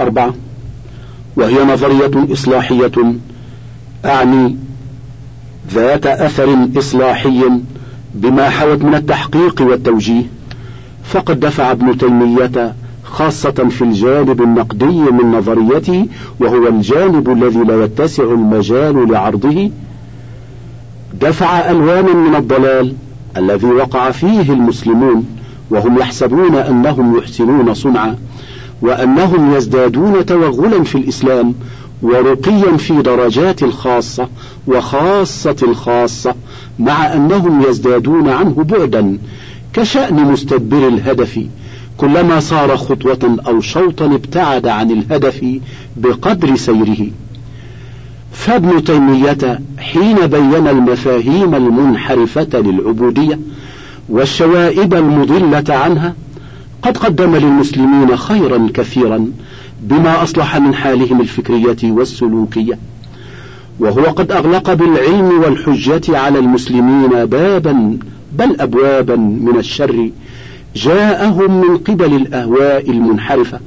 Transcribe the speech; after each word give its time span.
أربعة 0.00 0.34
وهي 1.36 1.64
نظرية 1.64 2.32
إصلاحية. 2.32 3.14
أعني 4.04 4.56
ذات 5.70 6.06
أثر 6.06 6.68
إصلاحي 6.78 7.40
بما 8.14 8.50
حوت 8.50 8.82
من 8.82 8.94
التحقيق 8.94 9.62
والتوجيه. 9.62 10.22
فقد 11.04 11.40
دفع 11.40 11.70
ابن 11.70 11.98
تيمية 11.98 12.74
خاصة 13.04 13.50
في 13.50 13.82
الجانب 13.82 14.42
النقدي 14.42 14.86
من 14.86 15.30
نظريته 15.30 16.06
وهو 16.40 16.68
الجانب 16.68 17.30
الذي 17.30 17.58
لا 17.58 17.84
يتسع 17.84 18.22
المجال 18.22 19.12
لعرضه. 19.12 19.70
دفع 21.20 21.70
ألوانا 21.70 22.14
من 22.14 22.34
الضلال 22.34 22.94
الذي 23.36 23.66
وقع 23.66 24.10
فيه 24.10 24.52
المسلمون 24.52 25.26
وهم 25.70 25.98
يحسبون 25.98 26.54
أنهم 26.54 27.18
يحسنون 27.18 27.74
صنعا. 27.74 28.16
وأنهم 28.82 29.54
يزدادون 29.54 30.26
توغلا 30.26 30.84
في 30.84 30.94
الإسلام 30.94 31.54
ورقيا 32.02 32.76
في 32.76 33.02
درجات 33.02 33.62
الخاصة 33.62 34.28
وخاصة 34.66 35.56
الخاصة 35.62 36.34
مع 36.78 37.14
أنهم 37.14 37.62
يزدادون 37.62 38.28
عنه 38.28 38.64
بعدا 38.68 39.18
كشأن 39.72 40.14
مستدبر 40.14 40.88
الهدف. 40.88 41.40
كلما 41.96 42.40
صار 42.40 42.76
خطوة 42.76 43.36
أو 43.46 43.60
شوطا 43.60 44.04
ابتعد 44.04 44.66
عن 44.66 44.90
الهدف 44.90 45.46
بقدر 45.96 46.56
سيره. 46.56 47.10
فابن 48.32 48.84
تيمية 48.84 49.60
حين 49.78 50.26
بين 50.26 50.68
المفاهيم 50.68 51.54
المنحرفة 51.54 52.48
للعبودية 52.54 53.38
والشوائب 54.08 54.94
المضلة 54.94 55.64
عنها 55.68 56.14
قد 56.82 56.96
قدم 56.96 57.36
للمسلمين 57.36 58.16
خيرا 58.16 58.68
كثيرا 58.74 59.32
بما 59.80 60.22
أصلح 60.22 60.56
من 60.56 60.74
حالهم 60.74 61.20
الفكرية 61.20 61.76
والسلوكية. 61.84 62.78
وهو 63.78 64.02
قد 64.02 64.32
أغلق 64.32 64.72
بالعلم 64.72 65.40
والحجة 65.44 66.18
على 66.18 66.38
المسلمين 66.38 67.24
بابا 67.24 67.98
بل 68.32 68.60
أبوابا 68.60 69.16
من 69.16 69.56
الشر. 69.58 70.10
جاءهم 70.76 71.60
من 71.60 71.76
قبل 71.76 72.14
الأهواء 72.14 72.90
المنحرفة 72.90 73.60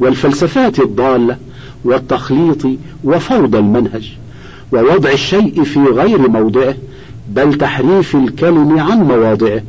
والفلسفات 0.00 0.80
الضالة 0.80 1.36
والتخليط 1.84 2.66
وفوضى 3.04 3.58
المنهج 3.58 4.12
ووضع 4.72 5.10
الشيء 5.10 5.64
في 5.64 5.80
غير 5.80 6.28
موضعه 6.28 6.74
بل 7.30 7.54
تحريف 7.54 8.16
الكلم 8.16 8.78
عن 8.78 8.98
مواضعه. 8.98 9.62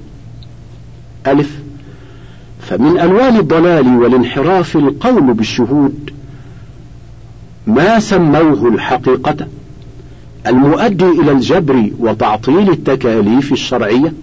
ألف 1.27 1.64
فمن 2.69 2.99
ألوان 2.99 3.35
الضلال 3.35 3.88
والانحراف 3.97 4.77
القول 4.77 5.33
بالشهود 5.33 6.09
ما 7.67 7.99
سموه 7.99 8.67
الحقيقة؟ 8.67 9.47
المؤدي 10.47 11.05
إلى 11.05 11.31
الجبر 11.31 11.89
وتعطيل 11.99 12.69
التكاليف 12.69 13.52
الشرعية 13.52 14.13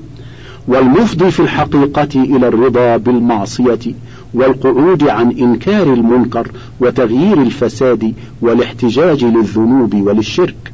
والمفضي 0.68 1.30
في 1.30 1.40
الحقيقة 1.40 2.08
إلى 2.14 2.48
الرضا 2.48 2.96
بالمعصية 2.96 3.94
والقعود 4.34 5.08
عن 5.08 5.30
إنكار 5.30 5.92
المنكر 5.92 6.48
وتغيير 6.80 7.42
الفساد 7.42 8.14
والاحتجاج 8.40 9.24
للذنوب 9.24 9.94
وللشرك. 9.94 10.72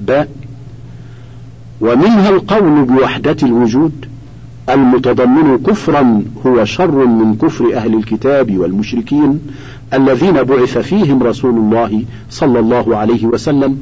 ب. 0.00 0.24
ومنها 1.80 2.28
القول 2.28 2.84
بوحدة 2.84 3.36
الوجود 3.42 4.06
المتضمن 4.74 5.58
كفرا 5.58 6.22
هو 6.46 6.64
شر 6.64 7.06
من 7.06 7.36
كفر 7.36 7.74
أهل 7.74 7.94
الكتاب 7.94 8.58
والمشركين 8.58 9.40
الذين 9.94 10.42
بعث 10.42 10.78
فيهم 10.78 11.22
رسول 11.22 11.54
الله 11.54 12.04
صلى 12.30 12.58
الله 12.58 12.96
عليه 12.96 13.26
وسلم 13.26 13.78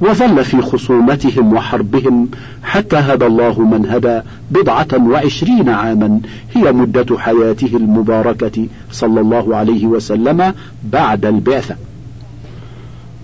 وظل 0.00 0.44
في 0.44 0.62
خصومتهم 0.62 1.52
وحربهم 1.52 2.28
حتى 2.62 2.96
هدى 2.96 3.26
الله 3.26 3.60
من 3.60 3.86
هدى 3.86 4.20
بضعة 4.50 4.88
وعشرين 5.08 5.68
عاما 5.68 6.20
هي 6.54 6.72
مدة 6.72 7.18
حياته 7.18 7.76
المباركة 7.76 8.66
صلى 8.92 9.20
الله 9.20 9.56
عليه 9.56 9.86
وسلم 9.86 10.54
بعد 10.92 11.26
البعثة. 11.26 11.76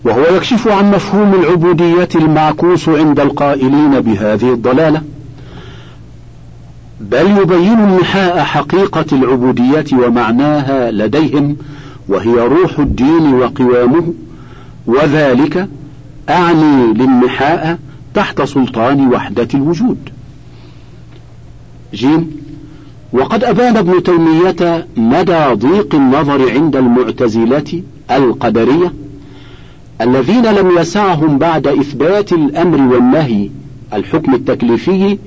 وهو 0.04 0.36
يكشف 0.36 0.68
عن 0.68 0.90
مفهوم 0.90 1.34
العبودية 1.34 2.08
المعكوس 2.14 2.88
عند 2.88 3.20
القائلين 3.20 4.00
بهذه 4.00 4.52
الضلالة. 4.52 5.02
بل 7.00 7.38
يبين 7.38 7.78
النحاء 7.78 8.38
حقيقة 8.38 9.04
العبودية 9.12 9.84
ومعناها 9.92 10.90
لديهم 10.90 11.56
وهي 12.08 12.34
روح 12.34 12.78
الدين 12.78 13.34
وقوامه 13.34 14.14
وذلك 14.86 15.68
أعني 16.28 16.92
للنحاء 16.92 17.78
تحت 18.14 18.42
سلطان 18.42 19.08
وحدة 19.08 19.48
الوجود. 19.54 19.98
جيم 21.94 22.30
وقد 23.12 23.44
أبان 23.44 23.76
ابن 23.76 24.02
تيمية 24.02 24.86
مدى 24.96 25.44
ضيق 25.52 25.94
النظر 25.94 26.50
عند 26.50 26.76
المعتزلة 26.76 27.82
القدرية 28.10 28.92
الذين 30.00 30.46
لم 30.46 30.78
يسعهم 30.78 31.38
بعد 31.38 31.66
إثبات 31.66 32.32
الأمر 32.32 32.94
والنهي 32.94 33.50
الحكم 33.92 34.34
التكليفي 34.34 35.18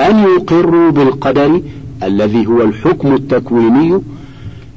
أن 0.00 0.18
يقروا 0.18 0.90
بالقدر 0.90 1.62
الذي 2.02 2.46
هو 2.46 2.62
الحكم 2.62 3.14
التكويني 3.14 4.00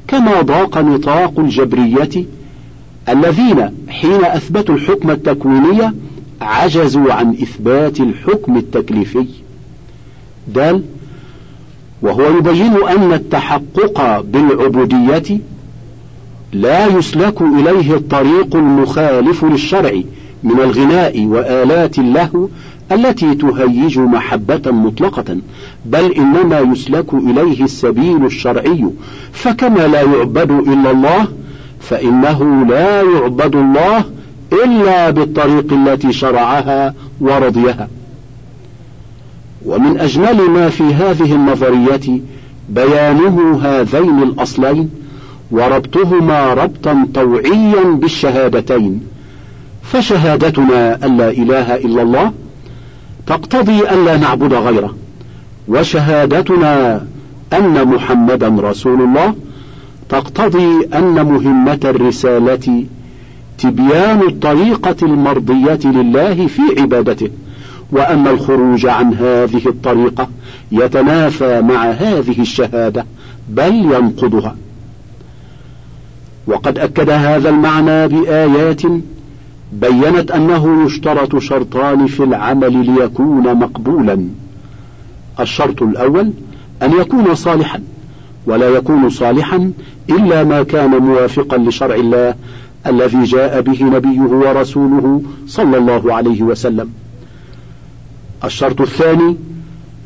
كما 0.08 0.42
ضاق 0.42 0.78
نطاق 0.78 1.40
الجبرية 1.40 2.26
الذين 3.10 3.70
حين 3.90 4.26
أثبتوا 4.26 4.76
الحكم 4.76 5.12
التكويني 5.12 5.94
عجزوا 6.42 7.14
عن 7.14 7.32
إثبات 7.32 8.00
الحكم 8.00 8.58
التكليفي. 8.58 9.26
دال 10.48 10.84
وهو 12.02 12.38
يبين 12.38 12.74
أن 12.88 13.14
التحقق 13.14 14.22
بالعبودية 14.22 15.40
لا 16.54 16.86
يسلك 16.88 17.42
إليه 17.42 17.96
الطريق 17.96 18.56
المخالف 18.56 19.46
للشرع 19.46 20.02
من 20.44 20.60
الغناء 20.60 21.26
وآلات 21.26 22.00
اللهو 22.00 22.48
التي 22.92 23.36
تهيج 23.36 24.00
محبة 24.00 24.72
مطلقة 24.72 25.38
بل 25.86 26.12
إنما 26.12 26.60
يسلك 26.60 27.14
إليه 27.14 27.64
السبيل 27.64 28.26
الشرعي 28.26 28.90
فكما 29.32 29.88
لا 29.88 30.02
يعبد 30.02 30.52
إلا 30.52 30.92
الله 30.92 31.28
فإنه 31.80 32.66
لا 32.70 33.02
يعبد 33.02 33.56
الله 33.56 34.04
إلا 34.66 35.10
بالطريق 35.10 35.74
التي 35.74 36.14
شرعها 36.14 36.94
ورضيها. 37.22 37.88
ومن 39.66 40.00
أجمل 40.00 40.50
ما 40.50 40.70
في 40.70 40.84
هذه 40.84 41.36
النظرية 41.36 42.22
بيانه 42.70 43.60
هذين 43.64 44.24
الأصلين 44.24 44.90
وربطهما 45.52 46.54
ربطا 46.54 47.08
طوعيا 47.14 47.84
بالشهادتين 47.84 49.02
فشهادتنا 49.84 51.06
أن 51.06 51.18
لا 51.18 51.30
إله 51.30 51.76
إلا 51.76 52.02
الله 52.02 52.32
تقتضي 53.30 53.80
ألا 53.90 54.18
نعبد 54.18 54.54
غيره. 54.54 54.96
وشهادتنا 55.68 57.06
أن 57.54 57.88
محمدا 57.88 58.48
رسول 58.60 59.02
الله. 59.02 59.36
تقتضي 60.10 60.88
أن 60.94 61.26
مهمة 61.26 61.80
الرسالة 61.84 62.86
تبيان 63.58 64.22
الطريقة 64.22 64.96
المرضية 65.04 65.80
لله 65.86 66.48
في 66.48 66.62
عبادته. 66.78 67.30
وأن 67.92 68.28
الخروج 68.28 68.86
عن 68.86 69.14
هذه 69.14 69.62
الطريقة 69.68 70.28
يتنافى 70.72 71.62
مع 71.62 71.86
هذه 71.86 72.42
الشهادة 72.42 73.06
بل 73.50 73.76
ينقضها. 73.76 74.56
وقد 76.48 76.80
أكد 76.80 77.10
هذا 77.10 77.50
المعنى 77.50 78.08
بآيات 78.08 78.82
بينت 79.74 80.32
أنه 80.32 80.86
يشترط 80.86 81.38
شرطان 81.38 82.08
في 82.08 82.24
العمل 82.24 82.86
ليكون 82.86 83.56
مقبولا. 83.56 84.28
الشرط 85.40 85.84
الأول 85.84 86.32
أن 86.84 86.92
يكون 86.92 87.36
صالحا 87.36 87.82
ولا 88.46 88.70
يكون 88.70 89.10
صالحا 89.10 89.72
إلا 90.10 90.44
ما 90.44 90.64
كان 90.64 90.90
موافقا 90.90 91.58
لشرع 91.58 91.96
الله 91.96 92.36
الذي 92.88 93.24
جاء 93.24 93.62
به 93.62 93.84
نبيه 93.84 94.22
ورسوله 94.22 95.22
صلى 95.48 95.78
الله 95.78 96.14
عليه 96.14 96.44
وسلم. 96.44 96.90
الشرط 98.44 98.82
الثاني 98.82 99.38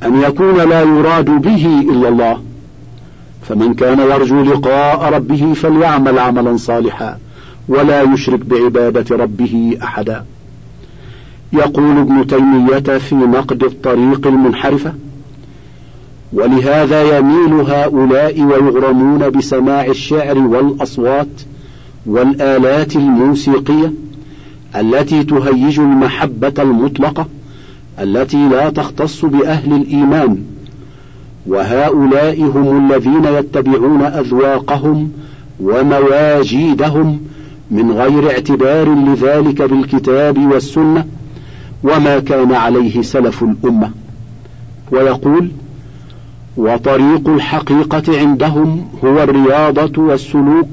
أن 0.03 0.21
يكون 0.21 0.69
لا 0.69 0.81
يراد 0.81 1.29
به 1.29 1.85
إلا 1.91 2.09
الله. 2.09 2.41
فمن 3.49 3.73
كان 3.73 3.99
يرجو 3.99 4.43
لقاء 4.43 5.13
ربه 5.13 5.53
فليعمل 5.53 6.19
عملا 6.19 6.57
صالحا. 6.57 7.17
ولا 7.67 8.01
يشرك 8.01 8.39
بعبادة 8.39 9.15
ربه 9.15 9.77
أحدا. 9.83 10.25
يقول 11.53 11.97
ابن 11.97 12.27
تيمية 12.27 12.97
في 12.97 13.15
نقد 13.15 13.63
الطريق 13.63 14.27
المنحرفة 14.27 14.93
ولهذا 16.33 17.17
يميل 17.17 17.53
هؤلاء 17.53 18.41
ويغرمون 18.41 19.29
بسماع 19.29 19.85
الشعر 19.85 20.37
والأصوات 20.37 21.27
والآلات 22.05 22.95
الموسيقية 22.95 23.93
التي 24.75 25.23
تهيج 25.23 25.79
المحبة 25.79 26.53
المطلقة 26.59 27.27
التي 27.99 28.49
لا 28.49 28.69
تختص 28.69 29.25
بأهل 29.25 29.73
الإيمان. 29.73 30.43
وهؤلاء 31.47 32.41
هم 32.41 32.91
الذين 32.91 33.25
يتبعون 33.25 34.01
أذواقهم 34.01 35.11
ومواجيدهم 35.59 37.19
من 37.71 37.91
غير 37.91 38.29
اعتبار 38.31 38.89
لذلك 38.89 39.61
بالكتاب 39.61 40.51
والسنة 40.51 41.05
وما 41.83 42.19
كان 42.19 42.51
عليه 42.51 43.01
سلف 43.01 43.43
الأمة. 43.43 43.91
ويقول 44.91 45.49
وطريق 46.57 47.29
الحقيقة 47.29 48.19
عندهم 48.19 48.87
هو 49.03 49.23
الرياضة 49.23 50.01
والسلوك 50.01 50.67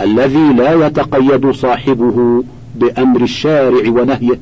الذي 0.00 0.52
لا 0.52 0.86
يتقيد 0.86 1.50
صاحبه 1.50 2.44
بأمر 2.76 3.22
الشارع 3.22 3.90
ونهيه 3.90 4.38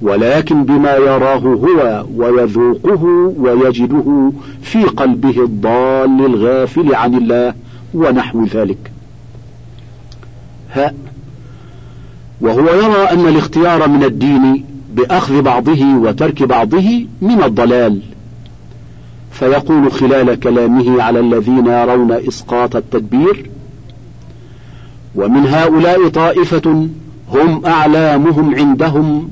ولكن 0.00 0.64
بما 0.64 0.96
يراه 0.96 1.38
هو 1.38 2.04
ويذوقه 2.16 3.04
ويجده 3.38 4.32
في 4.62 4.84
قلبه 4.84 5.44
الضال 5.44 6.26
الغافل 6.26 6.94
عن 6.94 7.14
الله 7.14 7.54
ونحو 7.94 8.44
ذلك. 8.44 8.93
هاء. 10.74 10.94
وهو 12.40 12.68
يرى 12.68 13.02
أن 13.10 13.28
الاختيار 13.28 13.88
من 13.88 14.04
الدين 14.04 14.64
بأخذ 14.94 15.42
بعضه 15.42 15.94
وترك 15.94 16.42
بعضه 16.42 17.06
من 17.22 17.42
الضلال. 17.42 18.00
فيقول 19.32 19.92
خلال 19.92 20.40
كلامه 20.40 21.02
على 21.02 21.20
الذين 21.20 21.66
يرون 21.66 22.12
إسقاط 22.12 22.76
التدبير 22.76 23.50
ومن 25.14 25.46
هؤلاء 25.46 26.08
طائفة 26.08 26.88
هم 27.32 27.66
أعلامهم 27.66 28.54
عندهم 28.54 29.30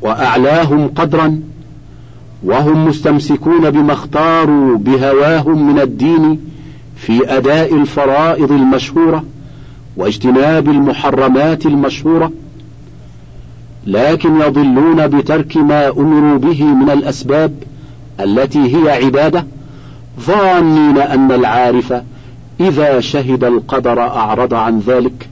وأعلاهم 0.00 0.88
قدرا 0.88 1.40
وهم 2.44 2.88
مستمسكون 2.88 3.70
بما 3.70 3.92
اختاروا 3.92 4.78
بهواهم 4.78 5.72
من 5.72 5.78
الدين 5.80 6.40
في 6.96 7.36
أداء 7.36 7.74
الفرائض 7.74 8.52
المشهورة 8.52 9.24
واجتناب 9.96 10.68
المحرمات 10.68 11.66
المشهورة 11.66 12.32
لكن 13.86 14.40
يضلون 14.40 15.06
بترك 15.06 15.56
ما 15.56 15.88
أمروا 15.88 16.38
به 16.38 16.64
من 16.64 16.90
الأسباب 16.90 17.54
التي 18.20 18.76
هي 18.76 19.04
عبادة 19.04 19.46
ظانين 20.20 20.98
أن 20.98 21.32
العارف 21.32 21.94
إذا 22.60 23.00
شهد 23.00 23.44
القدر 23.44 24.00
أعرض 24.00 24.54
عن 24.54 24.78
ذلك. 24.78 25.28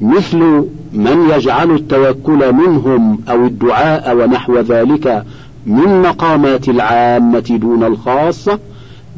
مثل 0.00 0.38
من 0.92 1.30
يجعل 1.34 1.70
التوكل 1.70 2.52
منهم 2.52 3.20
أو 3.28 3.46
الدعاء 3.46 4.16
ونحو 4.16 4.58
ذلك 4.58 5.24
من 5.66 6.02
مقامات 6.02 6.68
العامة 6.68 7.58
دون 7.60 7.84
الخاصة 7.84 8.58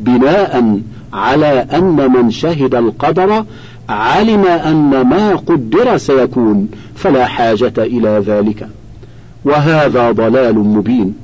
بناء 0.04 0.80
على 1.12 1.66
أن 1.72 2.12
من 2.12 2.30
شهد 2.30 2.74
القدر 2.74 3.44
علم 3.88 4.44
أن 4.44 5.00
ما 5.00 5.36
قدر 5.36 5.96
سيكون 5.96 6.68
فلا 6.94 7.26
حاجة 7.26 7.72
إلى 7.78 8.22
ذلك. 8.26 8.68
وهذا 9.44 10.10
ضلال 10.10 10.58
مبين. 10.58 11.14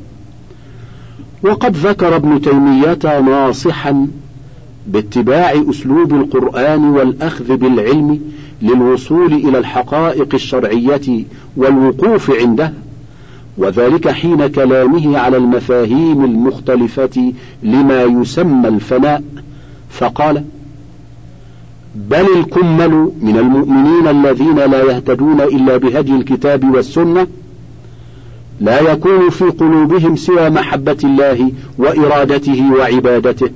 وقد 1.43 1.77
ذكر 1.77 2.17
ابن 2.17 2.41
تيمية 2.41 3.21
ناصحا 3.21 4.09
باتباع 4.87 5.55
أسلوب 5.71 6.15
القرآن 6.15 6.85
والأخذ 6.85 7.57
بالعلم 7.57 8.21
للوصول 8.63 9.33
إلى 9.33 9.59
الحقائق 9.59 10.35
الشرعية 10.35 11.25
والوقوف 11.57 12.31
عندها 12.31 12.73
وذلك 13.59 14.09
حين 14.09 14.47
كلامه 14.47 15.19
على 15.19 15.37
المفاهيم 15.37 16.25
المختلفة 16.25 17.33
لما 17.63 18.03
يسمى 18.03 18.69
الفناء 18.69 19.23
فقال 19.91 20.45
بل 21.95 22.27
الكمل 22.39 23.11
من 23.23 23.37
المؤمنين 23.37 24.09
الذين 24.09 24.57
لا 24.57 24.83
يهتدون 24.83 25.41
إلا 25.41 25.77
بهدي 25.77 26.17
الكتاب 26.17 26.75
والسنة 26.75 27.27
لا 28.61 28.93
يكون 28.93 29.31
في 29.31 29.45
قلوبهم 29.45 30.17
سوى 30.17 30.51
محبة 30.51 30.97
الله 31.05 31.53
وإرادته 31.79 32.73
وعبادته 32.73 33.51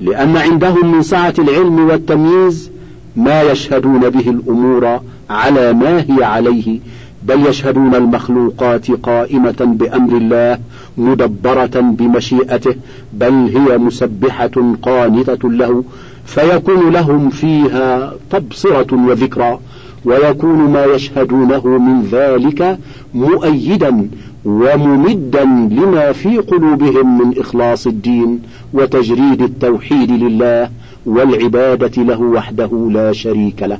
لأن 0.00 0.36
عندهم 0.36 0.92
من 0.92 1.02
سعة 1.02 1.34
العلم 1.38 1.88
والتمييز 1.88 2.70
ما 3.16 3.42
يشهدون 3.42 4.10
به 4.10 4.30
الأمور 4.30 5.00
على 5.30 5.72
ما 5.72 6.00
هي 6.00 6.24
عليه 6.24 6.78
بل 7.24 7.46
يشهدون 7.46 7.94
المخلوقات 7.94 8.90
قائمة 8.90 9.56
بأمر 9.60 10.16
الله 10.16 10.58
مدبرة 10.98 11.80
بمشيئته 11.80 12.74
بل 13.12 13.32
هي 13.32 13.78
مسبحة 13.78 14.74
قانتة 14.82 15.50
له 15.50 15.84
فيكون 16.26 16.92
لهم 16.92 17.30
فيها 17.30 18.12
تبصرة 18.30 18.94
وذكرى 18.94 19.58
ويكون 20.04 20.58
ما 20.58 20.84
يشهدونه 20.84 21.66
من 21.66 22.02
ذلك 22.02 22.78
مؤيدا 23.14 24.08
وممدا 24.44 25.44
لما 25.44 26.12
في 26.12 26.38
قلوبهم 26.38 27.18
من 27.18 27.38
إخلاص 27.38 27.86
الدين 27.86 28.40
وتجريد 28.72 29.42
التوحيد 29.42 30.10
لله 30.10 30.70
والعبادة 31.06 32.02
له 32.02 32.20
وحده 32.20 32.88
لا 32.92 33.12
شريك 33.12 33.62
له. 33.62 33.78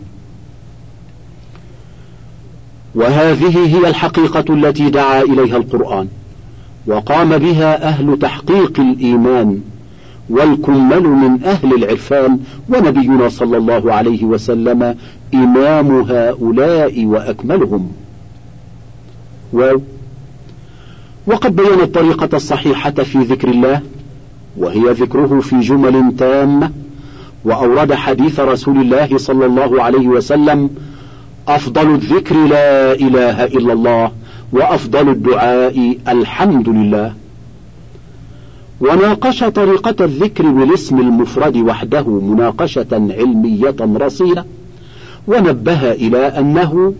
وهذه 2.94 3.76
هي 3.76 3.88
الحقيقة 3.88 4.54
التي 4.54 4.90
دعا 4.90 5.22
إليها 5.22 5.56
القرآن 5.56 6.08
وقام 6.86 7.38
بها 7.38 7.88
أهل 7.88 8.18
تحقيق 8.18 8.80
الإيمان 8.80 9.60
والكمل 10.30 11.02
من 11.02 11.44
أهل 11.44 11.74
العرفان 11.74 12.38
ونبينا 12.68 13.28
صلى 13.28 13.56
الله 13.56 13.92
عليه 13.92 14.24
وسلم 14.24 14.96
إمام 15.34 16.00
هؤلاء 16.00 17.04
وأكملهم. 17.04 17.92
واو. 19.52 19.80
وقد 21.26 21.56
بين 21.56 21.80
الطريقة 21.80 22.28
الصحيحة 22.36 22.90
في 22.90 23.18
ذكر 23.18 23.48
الله 23.48 23.80
وهي 24.56 24.92
ذكره 24.92 25.40
في 25.40 25.60
جمل 25.60 26.16
تامة 26.18 26.70
وأورد 27.44 27.94
حديث 27.94 28.40
رسول 28.40 28.80
الله 28.80 29.18
صلى 29.18 29.46
الله 29.46 29.82
عليه 29.82 30.08
وسلم 30.08 30.70
أفضل 31.48 31.94
الذكر 31.94 32.46
لا 32.46 32.92
إله 32.92 33.44
إلا 33.44 33.72
الله 33.72 34.12
وأفضل 34.52 35.08
الدعاء 35.08 35.98
الحمد 36.08 36.68
لله. 36.68 37.14
وناقش 38.80 39.44
طريقة 39.44 40.04
الذكر 40.04 40.50
بالاسم 40.50 41.00
المفرد 41.00 41.56
وحده 41.56 42.08
مناقشة 42.08 42.86
علمية 42.92 43.76
رصينة 43.80 44.44
ونبه 45.26 45.92
إلى 45.92 46.18
أنه 46.18 46.94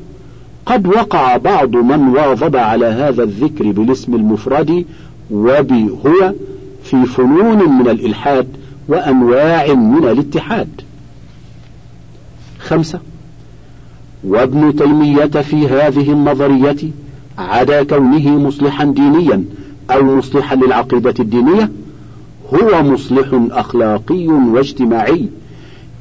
قد 0.66 0.86
وقع 0.86 1.36
بعض 1.36 1.76
من 1.76 2.08
واظب 2.08 2.56
على 2.56 2.86
هذا 2.86 3.22
الذكر 3.22 3.70
بالاسم 3.72 4.14
المفرد 4.14 4.84
وبهو 5.30 6.32
في 6.84 7.06
فنون 7.06 7.78
من 7.78 7.88
الإلحاد 7.88 8.48
وأنواع 8.88 9.74
من 9.74 10.04
الاتحاد. 10.04 10.68
خمسة 12.58 13.00
وابن 14.26 14.76
تيمية 14.76 15.25
في 15.26 15.69
هذه 15.69 16.12
النظرية 16.12 16.76
عدا 17.38 17.83
كونه 17.83 18.38
مصلحا 18.38 18.85
دينيا 18.85 19.45
أو 19.90 20.16
مصلحا 20.16 20.57
للعقيدة 20.57 21.14
الدينية 21.21 21.71
هو 22.54 22.83
مصلح 22.83 23.26
أخلاقي 23.50 24.28
واجتماعي 24.28 25.28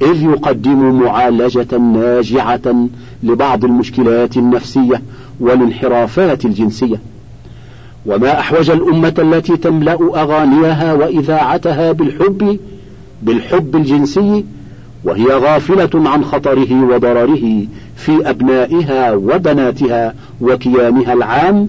إذ 0.02 0.22
يقدم 0.22 1.00
معالجة 1.00 1.78
ناجعة 1.78 2.88
لبعض 3.22 3.64
المشكلات 3.64 4.36
النفسية 4.36 5.02
والانحرافات 5.40 6.44
الجنسية. 6.44 7.00
وما 8.06 8.40
أحوج 8.40 8.70
الأمة 8.70 9.14
التي 9.18 9.56
تملأ 9.56 10.22
أغانيها 10.22 10.92
وإذاعتها 10.92 11.92
بالحب 11.92 12.58
بالحب 13.22 13.76
الجنسي 13.76 14.44
وهي 15.04 15.26
غافلة 15.26 16.10
عن 16.10 16.24
خطره 16.24 16.84
وضرره 16.84 17.66
في 17.96 18.30
أبنائها 18.30 19.12
وبناتها 19.12 20.14
وكيانها 20.40 21.12
العام 21.12 21.68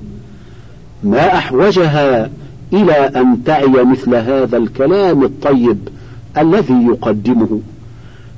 ما 1.03 1.37
أحوجها 1.37 2.29
إلى 2.73 2.93
أن 2.93 3.43
تعي 3.43 3.83
مثل 3.83 4.15
هذا 4.15 4.57
الكلام 4.57 5.23
الطيب 5.23 5.77
الذي 6.37 6.85
يقدمه 6.87 7.59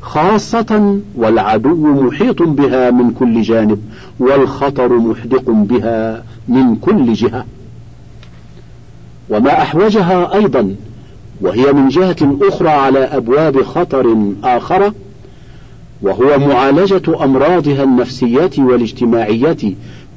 خاصة 0.02 1.00
والعدو 1.16 2.04
محيط 2.04 2.42
بها 2.42 2.92
من 2.92 3.12
كل 3.12 3.42
جانب 3.42 3.80
والخطر 4.20 4.98
محدق 4.98 5.50
بها 5.50 6.24
من 6.48 6.76
كل 6.76 7.14
جهة. 7.14 7.46
وما 9.30 9.62
أحوجها 9.62 10.34
أيضا 10.34 10.76
وهي 11.42 11.74
من 11.74 11.88
جهة 11.88 12.38
أخرى 12.42 12.70
على 12.70 13.00
أبواب 13.00 13.64
خطر 13.64 14.34
آخرة 14.44 14.94
وهو 16.02 16.40
معالجة 16.40 17.24
أمراضها 17.24 17.84
النفسية 17.84 18.52
والاجتماعية 18.58 19.58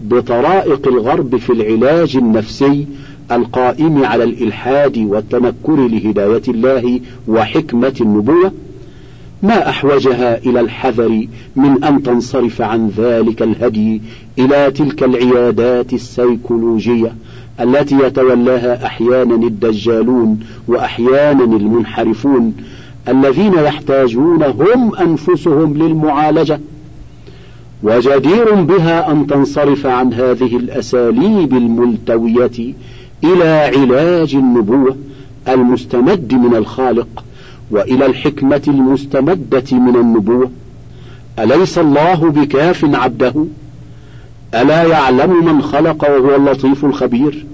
بطرائق 0.03 0.89
الغرب 0.89 1.37
في 1.37 1.53
العلاج 1.53 2.17
النفسي 2.17 2.87
القائم 3.33 4.05
على 4.05 4.25
الإلحاد 4.25 4.99
والتنكر 4.99 5.77
لهداية 5.89 6.43
الله 6.49 7.01
وحكمة 7.29 7.95
النبوة. 8.01 8.53
ما 9.43 9.69
أحوجها 9.69 10.39
إلى 10.39 10.61
الحذر 10.61 11.27
من 11.57 11.85
أن 11.85 12.03
تنصرف 12.03 12.63
عن 12.63 12.89
ذلك 12.97 13.43
الهدي 13.43 14.03
إلى 14.39 14.71
تلك 14.71 15.03
العيادات 15.03 15.93
السيكولوجية 15.93 17.15
التي 17.61 17.99
يتولاها 17.99 18.87
أحيانا 18.87 19.35
الدجالون 19.35 20.41
وأحيانا 20.69 21.45
المنحرفون 21.45 22.55
الذين 23.09 23.55
يحتاجون 23.55 24.43
هم 24.43 24.95
أنفسهم 24.95 25.75
للمعالجة. 25.77 26.61
وجدير 27.83 28.55
بها 28.55 29.13
أن 29.13 29.27
تنصرف 29.27 29.87
عن 29.87 30.13
هذه 30.13 30.57
الأساليب 30.57 31.53
الملتوية 31.53 32.75
إلى 33.25 33.73
علاج 33.77 34.35
النبوة 34.35 34.97
المستمد 35.49 36.35
من 36.35 36.55
الخالق 36.55 37.25
وإلى 37.71 38.07
الحكمة 38.07 38.63
المستمدة 38.69 39.65
من 39.73 39.97
النبوة. 39.97 40.51
أليس 41.39 41.79
الله 41.79 42.31
بكاف 42.31 42.85
عبده؟ 42.95 43.35
ألا 44.55 44.83
يعلم 44.83 45.45
من 45.45 45.63
خلق 45.63 46.11
وهو 46.11 46.37
اللطيف 46.37 46.85
الخبير؟ 46.85 47.47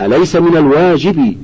أليس 0.00 0.36
من 0.36 0.56
الواجب 0.56 1.36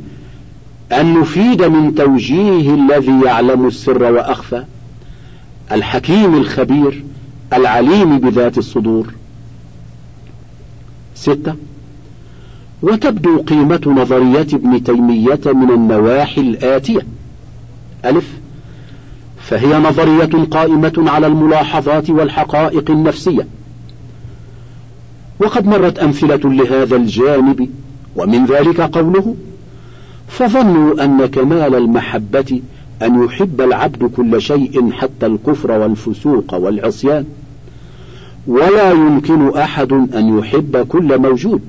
أن 0.93 1.21
نفيد 1.21 1.63
من 1.63 1.95
توجيه 1.95 2.75
الذي 2.75 3.21
يعلم 3.25 3.67
السر 3.67 4.03
وأخفى؟ 4.03 4.65
الحكيم 5.73 6.35
الخبير 6.35 7.05
العليم 7.53 8.19
بذات 8.19 8.59
الصدور. 8.59 9.15
ستة. 11.15 11.55
وتبدو 12.83 13.43
قيمة 13.43 13.81
نظرية 13.87 14.47
ابن 14.55 14.83
تيمية 14.83 15.41
من 15.47 15.71
النواحي 15.71 16.41
الآتية. 16.41 17.07
ألف. 18.05 18.29
فهي 19.39 19.79
نظرية 19.79 20.45
قائمة 20.51 21.05
على 21.07 21.27
الملاحظات 21.27 22.11
والحقائق 22.11 22.91
النفسية. 22.91 23.47
وقد 25.41 25.67
مرت 25.67 25.99
أمثلة 25.99 26.41
لهذا 26.45 26.97
الجانب 26.97 27.69
ومن 28.17 28.47
ذلك 28.47 28.81
قوله 28.81 29.35
فظنوا 30.29 31.05
أن 31.05 31.27
كمال 31.27 31.75
المحبة 31.75 32.61
أن 33.03 33.25
يحب 33.25 33.61
العبد 33.61 34.05
كل 34.05 34.43
شيء 34.43 34.91
حتى 34.93 35.27
الكفر 35.27 35.71
والفسوق 35.71 36.55
والعصيان 36.55 37.25
ولا 38.47 38.91
يمكن 38.91 39.59
أحد 39.59 39.93
أن 39.93 40.39
يحب 40.39 40.77
كل 40.89 41.19
موجود 41.19 41.61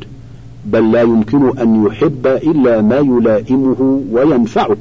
بل 0.66 0.92
لا 0.92 1.02
يمكن 1.02 1.60
أن 1.60 1.86
يحب 1.86 2.28
إلا 2.28 2.82
ما 2.82 2.98
يلائمه 2.98 4.02
وينفعه 4.12 4.78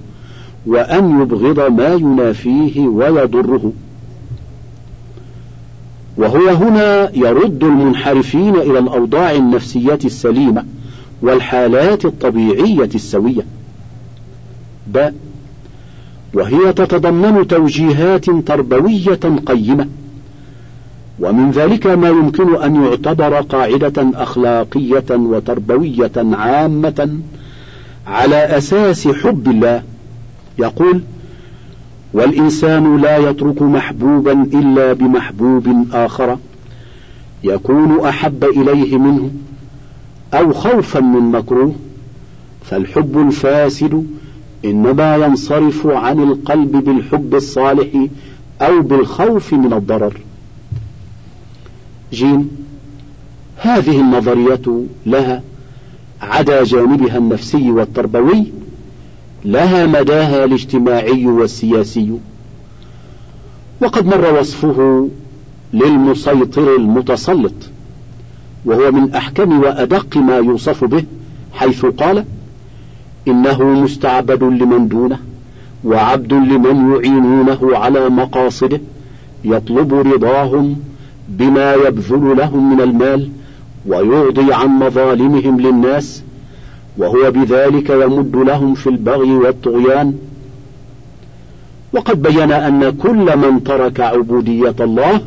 وأن 0.67 1.21
يبغض 1.23 1.73
ما 1.73 1.95
ينافيه 1.95 2.89
ويضره. 2.89 3.73
وهو 6.17 6.49
هنا 6.49 7.11
يرد 7.17 7.65
المنحرفين 7.65 8.55
إلى 8.57 8.79
الأوضاع 8.79 9.33
النفسية 9.33 9.99
السليمة 10.05 10.65
والحالات 11.23 12.05
الطبيعية 12.05 12.91
السوية. 12.95 13.43
ب. 14.87 15.09
وهي 16.35 16.73
تتضمن 16.73 17.47
توجيهات 17.49 18.31
تربوية 18.31 19.21
قيمة. 19.47 19.87
ومن 21.21 21.51
ذلك 21.51 21.87
ما 21.87 22.09
يمكن 22.09 22.57
أن 22.57 22.85
يعتبر 22.85 23.41
قاعدة 23.41 24.11
أخلاقية 24.15 25.05
وتربوية 25.11 26.13
عامة 26.17 27.19
على 28.07 28.37
أساس 28.37 29.09
حب 29.09 29.49
الله. 29.49 29.83
يقول 30.59 31.03
والإنسان 32.13 32.97
لا 32.97 33.17
يترك 33.17 33.63
محبوبا 33.63 34.33
إلا 34.33 34.93
بمحبوب 34.93 35.87
آخر 35.93 36.39
يكون 37.45 38.01
أحب 38.01 38.45
إليه 38.45 38.99
منه 38.99 39.31
أو 40.35 40.53
خوفا 40.53 41.01
من 41.01 41.31
مكروه 41.33 41.75
فالحب 42.65 43.19
الفاسد 43.19 44.07
إنما 44.65 45.17
ينصرف 45.17 45.87
عن 45.87 46.23
القلب 46.23 46.73
بالحب 46.73 47.35
الصالح 47.35 48.07
أو 48.61 48.83
بالخوف 48.83 49.53
من 49.53 49.73
الضرر. 49.73 50.15
جيم 52.13 52.51
هذه 53.57 54.01
النظرية 54.01 54.85
لها 55.07 55.43
عدا 56.23 56.65
جانبها 56.65 57.19
النفسي 57.19 57.71
والتربوي 57.71 58.47
لها 59.45 59.87
مداها 59.87 60.45
الاجتماعي 60.45 61.27
والسياسي. 61.27 62.19
وقد 63.81 64.07
مر 64.07 64.39
وصفه 64.41 65.09
للمسيطر 65.73 66.77
المتسلط 66.77 67.55
وهو 68.65 68.93
من 68.93 69.15
أحكم 69.15 69.61
وأدق 69.61 70.17
ما 70.17 70.37
يوصف 70.37 70.85
به 70.85 71.05
حيث 71.53 71.87
قال 71.87 72.25
إنه 73.29 73.63
مستعبد 73.63 74.43
لمن 74.43 74.89
دونه 74.89 75.19
وعبد 75.85 76.33
لمن 76.33 76.93
يعينونه 76.93 77.59
على 77.77 78.09
مقاصده 78.09 78.81
يطلب 79.45 79.95
رضاهم 79.95 80.77
بما 81.29 81.75
يبذل 81.75 82.37
لهم 82.37 82.75
من 82.75 82.81
المال 82.81 83.31
ويرضي 83.87 84.53
عن 84.53 84.69
مظالمهم 84.69 85.61
للناس 85.61 86.23
وهو 87.01 87.31
بذلك 87.31 87.91
يمد 87.91 88.37
لهم 88.37 88.75
في 88.75 88.87
البغي 88.87 89.33
والطغيان. 89.33 90.19
وقد 91.93 92.23
بين 92.23 92.53
أن 92.53 92.91
كل 92.91 93.37
من 93.37 93.65
ترك 93.65 94.01
عبودية 94.01 94.75
الله 94.81 95.21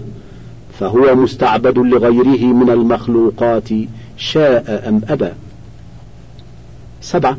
فهو 0.80 1.16
مستعبد 1.16 1.78
لغيره 1.78 2.54
من 2.54 2.70
المخلوقات 2.70 3.70
شاء 4.18 4.84
أم 4.88 5.02
أبى. 5.10 5.30
سبعة. 7.02 7.38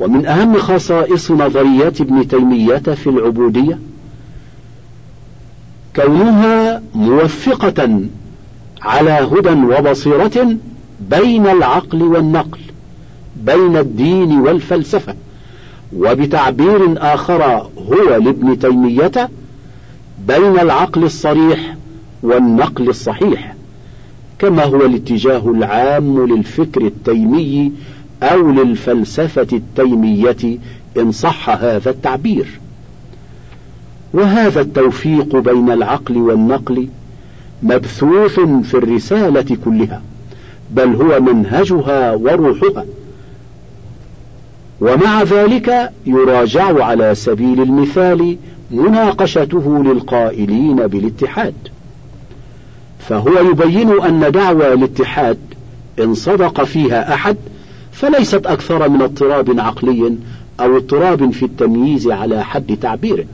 ومن 0.00 0.26
أهم 0.26 0.58
خصائص 0.58 1.30
نظريات 1.30 2.00
ابن 2.00 2.28
تيمية 2.28 2.78
في 2.78 3.06
العبودية 3.06 3.78
كونها 5.96 6.82
موفقة 6.94 8.00
على 8.82 9.10
هدى 9.10 9.74
وبصيرة 9.74 10.56
بين 11.10 11.46
العقل 11.46 12.02
والنقل. 12.02 12.58
بين 13.46 13.76
الدين 13.76 14.40
والفلسفة 14.40 15.14
وبتعبير 15.96 16.94
آخر 17.14 17.42
هو 17.78 18.16
لابن 18.16 18.58
تيمية 18.58 19.30
بين 20.26 20.58
العقل 20.60 21.04
الصريح 21.04 21.76
والنقل 22.22 22.88
الصحيح 22.88 23.56
كما 24.38 24.64
هو 24.64 24.86
الاتجاه 24.86 25.50
العام 25.50 26.26
للفكر 26.26 26.80
التيمي 26.80 27.72
أو 28.22 28.50
للفلسفة 28.50 29.46
التيمية 29.52 30.58
إن 30.98 31.12
صح 31.12 31.50
هذا 31.50 31.90
التعبير. 31.90 32.46
وهذا 34.12 34.60
التوفيق 34.60 35.36
بين 35.36 35.70
العقل 35.70 36.16
والنقل 36.16 36.88
مبثوث 37.62 38.40
في 38.40 38.74
الرسالة 38.74 39.56
كلها 39.64 40.02
بل 40.70 40.94
هو 40.94 41.20
منهجها 41.20 42.14
وروحها. 42.14 42.84
ومع 44.80 45.22
ذلك 45.22 45.90
يراجع 46.06 46.84
على 46.84 47.14
سبيل 47.14 47.62
المثال 47.62 48.36
مناقشته 48.70 49.84
للقائلين 49.84 50.76
بالاتحاد. 50.76 51.54
فهو 52.98 53.50
يبين 53.50 54.00
أن 54.00 54.32
دعوى 54.32 54.72
الاتحاد 54.72 55.38
إن 55.98 56.14
صدق 56.14 56.64
فيها 56.64 57.14
أحد 57.14 57.36
فليست 57.92 58.46
أكثر 58.46 58.88
من 58.88 59.02
اضطراب 59.02 59.60
عقلي 59.60 60.16
أو 60.60 60.76
اضطراب 60.76 61.30
في 61.30 61.44
التمييز 61.44 62.08
على 62.08 62.44
حد 62.44 62.78
تعبيره. 62.82 63.24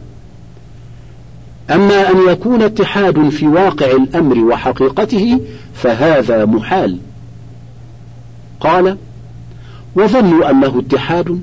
أما 1.70 2.10
أن 2.10 2.16
يكون 2.28 2.62
اتحاد 2.62 3.28
في 3.28 3.46
واقع 3.46 3.90
الأمر 3.90 4.38
وحقيقته 4.38 5.40
فهذا 5.74 6.44
محال. 6.44 6.98
قال 8.60 8.96
وظنوا 9.96 10.50
أنه 10.50 10.78
اتحاد 10.78 11.40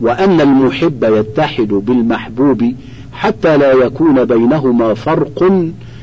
وأن 0.00 0.40
المحب 0.40 1.04
يتحد 1.04 1.68
بالمحبوب 1.68 2.74
حتى 3.12 3.56
لا 3.56 3.72
يكون 3.72 4.24
بينهما 4.24 4.94
فرق 4.94 5.52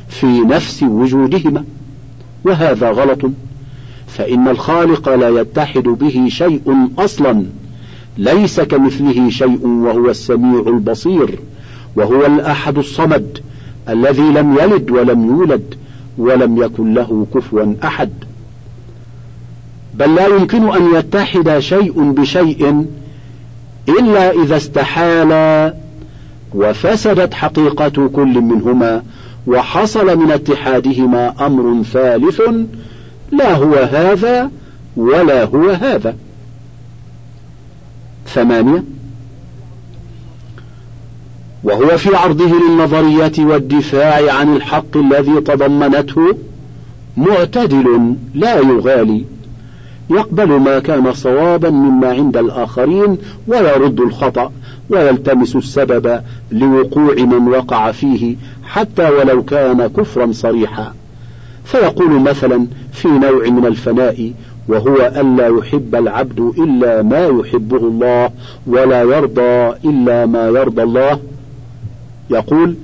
في 0.09 0.25
نفس 0.25 0.83
وجودهما. 0.83 1.63
وهذا 2.43 2.91
غلط 2.91 3.31
فإن 4.07 4.47
الخالق 4.47 5.09
لا 5.09 5.41
يتحد 5.41 5.83
به 5.83 6.25
شيء 6.29 6.89
أصلا 6.97 7.45
ليس 8.17 8.59
كمثله 8.59 9.29
شيء 9.29 9.67
وهو 9.67 10.09
السميع 10.09 10.63
البصير 10.67 11.39
وهو 11.95 12.25
الأحد 12.25 12.77
الصمد 12.77 13.39
الذي 13.89 14.21
لم 14.21 14.57
يلد 14.57 14.91
ولم 14.91 15.25
يولد 15.25 15.75
ولم 16.17 16.63
يكن 16.63 16.93
له 16.93 17.27
كفوا 17.33 17.73
أحد. 17.83 18.09
بل 19.99 20.15
لا 20.15 20.27
يمكن 20.27 20.75
أن 20.75 20.95
يتحد 20.95 21.59
شيء 21.59 22.11
بشيء 22.11 22.85
إلا 23.89 24.31
إذا 24.31 24.57
استحالا 24.57 25.73
وفسدت 26.55 27.33
حقيقة 27.33 28.07
كل 28.07 28.41
منهما 28.41 29.03
وحصل 29.47 30.17
من 30.17 30.31
اتحادهما 30.31 31.45
أمر 31.45 31.83
ثالث 31.83 32.41
لا 33.31 33.55
هو 33.55 33.75
هذا 33.75 34.51
ولا 34.97 35.43
هو 35.43 35.69
هذا. 35.69 36.15
ثمانية 38.27 38.83
وهو 41.63 41.97
في 41.97 42.15
عرضه 42.15 42.45
للنظرية 42.45 43.33
والدفاع 43.39 44.33
عن 44.33 44.55
الحق 44.55 44.97
الذي 44.97 45.41
تضمنته 45.41 46.37
معتدل 47.17 48.15
لا 48.35 48.55
يغالي. 48.55 49.36
يقبل 50.09 50.59
ما 50.59 50.79
كان 50.79 51.13
صوابا 51.13 51.69
مما 51.69 52.07
عند 52.07 52.37
الآخرين 52.37 53.17
ويرد 53.47 53.99
الخطأ 53.99 54.51
ويلتمس 54.89 55.55
السبب 55.55 56.21
لوقوع 56.51 57.13
من 57.15 57.47
وقع 57.47 57.91
فيه 57.91 58.35
حتى 58.63 59.09
ولو 59.09 59.43
كان 59.43 59.87
كفرا 59.87 60.31
صريحا. 60.31 60.93
فيقول 61.65 62.19
مثلا 62.19 62.67
في 62.93 63.07
نوع 63.07 63.49
من 63.49 63.65
الفناء 63.65 64.33
وهو 64.67 65.11
ألا 65.15 65.47
يحب 65.47 65.95
العبد 65.95 66.39
إلا 66.39 67.01
ما 67.01 67.25
يحبه 67.25 67.77
الله 67.77 68.29
ولا 68.67 69.01
يرضى 69.01 69.77
إلا 69.85 70.25
ما 70.25 70.47
يرضى 70.47 70.83
الله. 70.83 71.19
يقول 72.29 72.75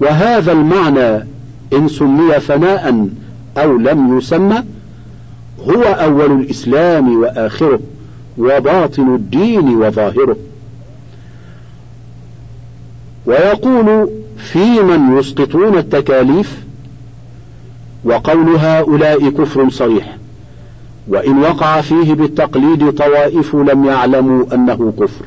وهذا 0.00 0.52
المعنى 0.52 1.26
إن 1.72 1.88
سمي 1.88 2.40
فناء 2.40 3.08
أو 3.56 3.76
لم 3.76 4.18
يسمى 4.18 4.62
هو 5.68 5.82
أول 5.82 6.40
الإسلام 6.40 7.16
وآخره 7.16 7.80
وباطن 8.38 9.14
الدين 9.14 9.76
وظاهره. 9.76 10.36
ويقول 13.26 14.10
في 14.36 14.82
من 14.82 15.18
يسقطون 15.18 15.78
التكاليف 15.78 16.62
وقول 18.04 18.56
هؤلاء 18.56 19.30
كفر 19.30 19.70
صريح 19.70 20.16
وإن 21.08 21.38
وقع 21.38 21.80
فيه 21.80 22.14
بالتقليد 22.14 22.92
طوائف 22.92 23.54
لم 23.54 23.84
يعلموا 23.84 24.54
أنه 24.54 24.92
كفر. 25.00 25.24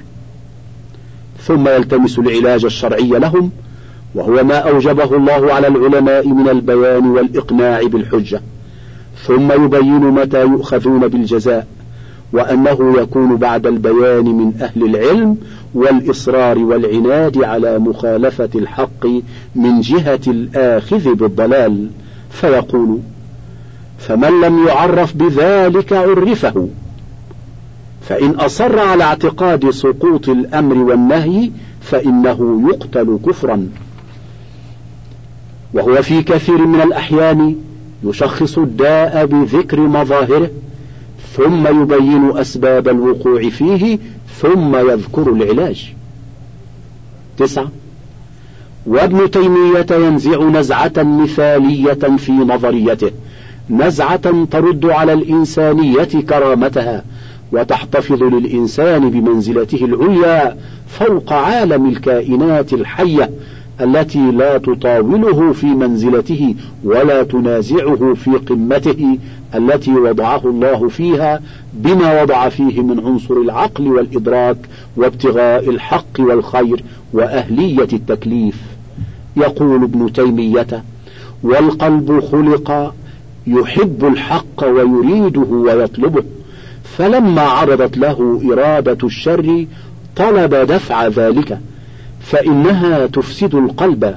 ثم 1.43 1.67
يلتمس 1.67 2.19
العلاج 2.19 2.65
الشرعي 2.65 3.07
لهم 3.09 3.51
وهو 4.15 4.43
ما 4.43 4.57
أوجبه 4.57 5.15
الله 5.15 5.53
على 5.53 5.67
العلماء 5.67 6.27
من 6.27 6.49
البيان 6.49 7.09
والإقناع 7.09 7.81
بالحجة. 7.83 8.41
ثم 9.23 9.51
يبين 9.51 9.99
متى 9.99 10.41
يؤخذون 10.41 11.07
بالجزاء 11.07 11.67
وأنه 12.33 12.95
يكون 13.01 13.35
بعد 13.35 13.67
البيان 13.67 14.25
من 14.25 14.53
أهل 14.61 14.83
العلم 14.83 15.37
والإصرار 15.73 16.59
والعناد 16.59 17.43
على 17.43 17.79
مخالفة 17.79 18.49
الحق 18.55 19.07
من 19.55 19.81
جهة 19.81 20.19
الآخذ 20.27 21.13
بالضلال. 21.13 21.87
فيقول 22.29 22.99
فمن 23.97 24.41
لم 24.41 24.67
يعرف 24.67 25.15
بذلك 25.15 25.93
عرفه. 25.93 26.69
فإن 28.01 28.29
أصر 28.29 28.79
على 28.79 29.03
اعتقاد 29.03 29.69
سقوط 29.69 30.29
الأمر 30.29 30.77
والنهي 30.77 31.51
فإنه 31.81 32.69
يقتل 32.69 33.19
كفرا. 33.25 33.67
وهو 35.73 36.01
في 36.01 36.23
كثير 36.23 36.67
من 36.67 36.81
الأحيان 36.81 37.55
يشخص 38.05 38.57
الداء 38.57 39.25
بذكر 39.25 39.79
مظاهره 39.79 40.49
ثم 41.33 41.81
يبين 41.81 42.37
أسباب 42.37 42.87
الوقوع 42.87 43.49
فيه 43.49 43.99
ثم 44.41 44.75
يذكر 44.75 45.31
العلاج. 45.31 45.93
تسعة. 47.37 47.69
وابن 48.85 49.31
تيمية 49.31 49.85
ينزع 49.91 50.43
نزعة 50.43 50.93
مثالية 50.97 51.93
في 52.17 52.31
نظريته 52.31 53.11
نزعة 53.69 54.45
ترد 54.51 54.85
على 54.85 55.13
الإنسانية 55.13 56.03
كرامتها 56.03 57.03
وتحتفظ 57.51 58.23
للإنسان 58.23 59.09
بمنزلته 59.09 59.85
العليا 59.85 60.57
فوق 60.87 61.33
عالم 61.33 61.89
الكائنات 61.89 62.73
الحية 62.73 63.29
التي 63.81 64.31
لا 64.31 64.57
تطاوله 64.57 65.53
في 65.53 65.65
منزلته 65.65 66.55
ولا 66.83 67.23
تنازعه 67.23 68.13
في 68.13 68.31
قمته 68.31 69.17
التي 69.55 69.91
وضعه 69.91 70.41
الله 70.45 70.87
فيها 70.87 71.41
بما 71.73 72.21
وضع 72.21 72.49
فيه 72.49 72.81
من 72.81 72.99
عنصر 72.99 73.33
العقل 73.33 73.87
والإدراك 73.87 74.57
وابتغاء 74.97 75.69
الحق 75.69 76.19
والخير 76.19 76.83
وأهلية 77.13 77.87
التكليف. 77.93 78.55
يقول 79.37 79.83
ابن 79.83 80.13
تيمية 80.13 80.83
والقلب 81.43 82.19
خلق 82.31 82.93
يحب 83.47 84.05
الحق 84.05 84.63
ويريده 84.63 85.41
ويطلبه 85.41 86.23
فلما 86.83 87.41
عرضت 87.41 87.97
له 87.97 88.41
إرادة 88.51 88.97
الشر 89.03 89.65
طلب 90.15 90.55
دفع 90.55 91.07
ذلك. 91.07 91.59
فإنها 92.25 93.05
تفسد 93.05 93.55
القلب 93.55 94.15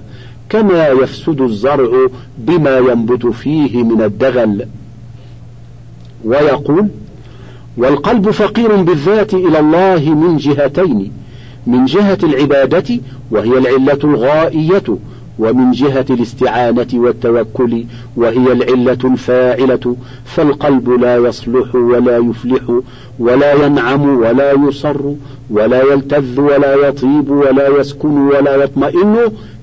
كما 0.49 0.89
يفسد 0.89 1.41
الزرع 1.41 2.07
بما 2.39 2.79
ينبت 2.79 3.27
فيه 3.27 3.83
من 3.83 4.03
الدغل. 4.03 4.67
ويقول 6.25 6.89
والقلب 7.77 8.31
فقير 8.31 8.77
بالذات 8.77 9.35
إلى 9.35 9.59
الله 9.59 10.15
من 10.15 10.37
جهتين 10.37 11.13
من 11.67 11.85
جهة 11.85 12.19
العبادة 12.23 13.01
وهي 13.31 13.59
العلة 13.59 13.99
الغائية 14.05 14.85
ومن 15.39 15.71
جهة 15.71 16.07
الاستعانة 16.11 16.87
والتوكل 16.95 17.85
وهي 18.17 18.53
العلة 18.53 18.99
الفاعلة 19.05 19.97
فالقلب 20.25 20.91
لا 20.91 21.17
يصلح 21.17 21.75
ولا 21.75 22.19
يفلح 22.19 22.81
ولا 23.19 23.67
ينعم 23.67 24.19
ولا 24.19 24.53
يصر 24.53 25.01
ولا 25.51 25.83
يلتذ 25.83 26.41
ولا 26.41 26.75
يطيب 26.75 27.31
ولا 27.31 27.81
يسكن 27.81 28.19
ولا 28.19 28.57
يطمئن 28.57 29.17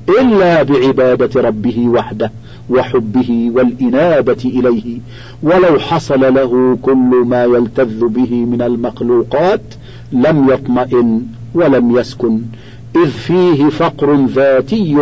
إلا 0.10 0.64
بعبادة 0.64 1.42
ربه 1.42 1.88
وحده 1.88 2.32
وحبه 2.70 3.52
والإنابة 3.54 4.38
إليه. 4.46 5.00
ولو 5.44 5.80
حصل 5.80 6.34
له 6.34 6.78
كل 6.82 7.24
ما 7.26 7.44
يلتذ 7.44 8.08
به 8.08 8.46
من 8.46 8.62
المخلوقات 8.62 9.62
لم 10.12 10.50
يطمئن 10.50 11.22
ولم 11.54 11.98
يسكن. 11.98 12.40
إذ 12.96 13.10
فيه 13.10 13.70
فقر 13.70 14.26
ذاتي 14.26 14.98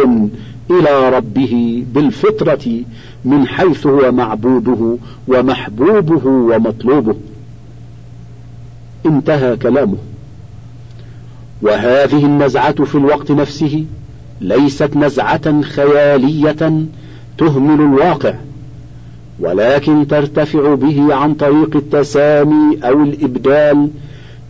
إلى 0.72 1.10
ربه 1.10 1.84
بالفطرة 1.94 2.82
من 3.26 3.48
حيث 3.48 3.88
هو 3.88 4.12
معبوده 4.12 4.98
ومحبوبه 5.28 6.28
ومطلوبه. 6.28 7.16
انتهى 9.06 9.56
كلامه. 9.56 9.98
وهذه 11.62 12.26
النزعة 12.26 12.84
في 12.84 12.96
الوقت 12.96 13.32
نفسه 13.32 13.86
ليست 14.42 14.96
نزعة 14.96 15.62
خيالية 15.62 16.86
تهمل 17.38 17.82
الواقع 17.82 18.34
ولكن 19.40 20.08
ترتفع 20.08 20.76
به 20.76 21.16
عن 21.16 21.34
طريق 21.34 21.76
التسامي 21.76 22.78
أو 22.84 23.04
الإبدال 23.04 23.90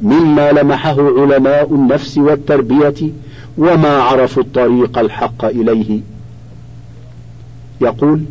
مما 0.01 0.51
لمحه 0.51 1.21
علماء 1.21 1.75
النفس 1.75 2.17
والتربية 2.17 3.11
وما 3.57 3.97
عرفوا 3.97 4.43
الطريق 4.43 4.99
الحق 4.99 5.45
إليه. 5.45 5.99
يقول 7.81 8.21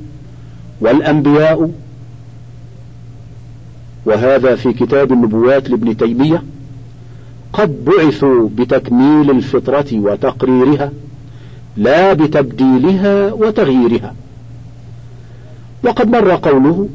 والأنبياء 0.81 1.71
وهذا 4.07 4.57
في 4.57 4.73
كتاب 4.73 5.13
النبوات 5.13 5.71
لابن 5.71 5.97
تيمية 5.97 6.43
قد 7.53 7.85
بعثوا 7.85 8.49
بتكميل 8.57 9.31
الفطرة 9.31 9.87
وتقريرها 9.93 10.93
لا 11.77 12.13
بتبديلها 12.13 13.33
وتغييرها. 13.33 14.15
وقد 15.85 16.09
مر 16.09 16.31
قوله 16.31 16.89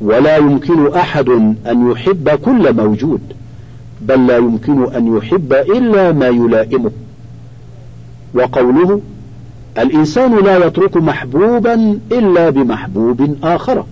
ولا 0.00 0.36
يمكن 0.36 0.92
أحد 0.94 1.28
أن 1.66 1.90
يحب 1.90 2.28
كل 2.28 2.76
موجود 2.76 3.20
بل 4.00 4.26
لا 4.26 4.36
يمكن 4.36 4.94
أن 4.94 5.16
يحب 5.16 5.52
إلا 5.52 6.12
ما 6.12 6.28
يلائمه. 6.28 6.90
وقوله 8.34 9.00
الإنسان 9.78 10.44
لا 10.44 10.66
يترك 10.66 10.96
محبوبا 10.96 11.98
إلا 12.12 12.50
بمحبوب 12.50 13.36
آخر. 13.42 13.84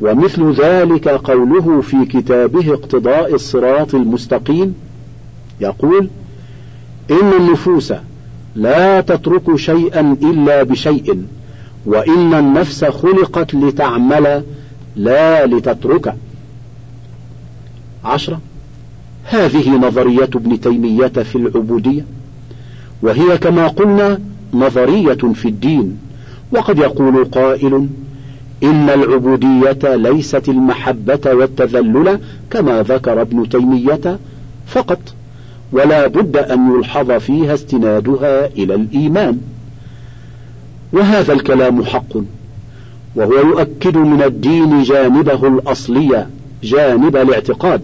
ومثل 0.00 0.52
ذلك 0.52 1.08
قوله 1.08 1.80
في 1.80 2.04
كتابه 2.04 2.74
اقتضاء 2.74 3.34
الصراط 3.34 3.94
المستقيم 3.94 4.74
يقول 5.60 6.08
إن 7.10 7.32
النفوس 7.40 7.92
لا 8.54 9.00
تترك 9.00 9.56
شيئا 9.56 10.16
إلا 10.22 10.62
بشيء 10.62 11.24
وإن 11.86 12.34
النفس 12.34 12.84
خلقت 12.84 13.54
لتعمل 13.54 14.42
لا 14.96 15.46
لتترك. 15.46 16.14
عشرة. 18.04 18.40
هذه 19.24 19.70
نظرية 19.76 20.24
ابن 20.34 20.60
تيمية 20.60 21.06
في 21.06 21.36
العبودية. 21.36 22.04
وهي 23.02 23.38
كما 23.38 23.66
قلنا 23.68 24.20
نظرية 24.54 25.32
في 25.34 25.48
الدين. 25.48 25.98
وقد 26.52 26.78
يقول 26.78 27.24
قائل 27.24 27.88
إن 28.62 28.88
العبودية 28.90 29.94
ليست 29.96 30.48
المحبة 30.48 31.20
والتذلل 31.26 32.20
كما 32.50 32.82
ذكر 32.82 33.20
ابن 33.20 33.48
تيمية 33.48 34.18
فقط 34.66 35.00
ولا 35.72 36.06
بد 36.06 36.36
أن 36.36 36.74
يلحظ 36.74 37.12
فيها 37.12 37.54
استنادها 37.54 38.46
إلى 38.46 38.74
الإيمان. 38.74 39.40
وهذا 40.92 41.32
الكلام 41.32 41.84
حق 41.84 42.16
وهو 43.14 43.32
يؤكد 43.32 43.96
من 43.96 44.22
الدين 44.22 44.82
جانبه 44.82 45.48
الأصلي 45.48 46.26
جانب 46.62 47.16
الاعتقاد 47.16 47.82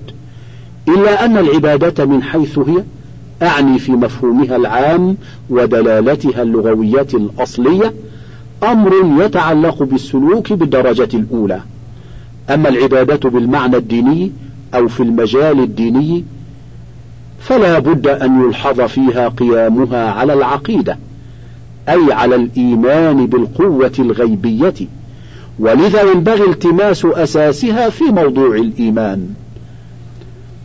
إلا 0.89 1.25
أن 1.25 1.37
العبادة 1.39 2.05
من 2.05 2.23
حيث 2.23 2.59
هي 2.59 2.83
أعني 3.43 3.79
في 3.79 3.93
مفهومها 3.93 4.57
العام 4.57 5.17
ودلالتها 5.51 6.43
اللغوية 6.43 7.07
الأصلية 7.15 7.95
أمر 8.63 9.25
يتعلق 9.25 9.83
بالسلوك 9.83 10.53
بالدرجة 10.53 11.09
الأولى. 11.15 11.61
أما 12.51 12.69
العبادة 12.69 13.31
بالمعنى 13.31 13.77
الديني 13.77 14.33
أو 14.75 14.89
في 14.89 15.03
المجال 15.03 15.61
الديني 15.61 16.25
فلا 17.41 17.79
بد 17.79 18.07
أن 18.07 18.45
يلحظ 18.45 18.81
فيها 18.81 19.29
قيامها 19.29 20.11
على 20.11 20.33
العقيدة 20.33 20.99
أي 21.89 22.13
على 22.13 22.35
الإيمان 22.35 23.27
بالقوة 23.27 23.93
الغيبية 23.99 24.75
ولذا 25.59 26.03
ينبغي 26.03 26.51
التماس 26.51 27.05
أساسها 27.05 27.89
في 27.91 28.05
موضوع 28.05 28.57
الإيمان. 28.57 29.29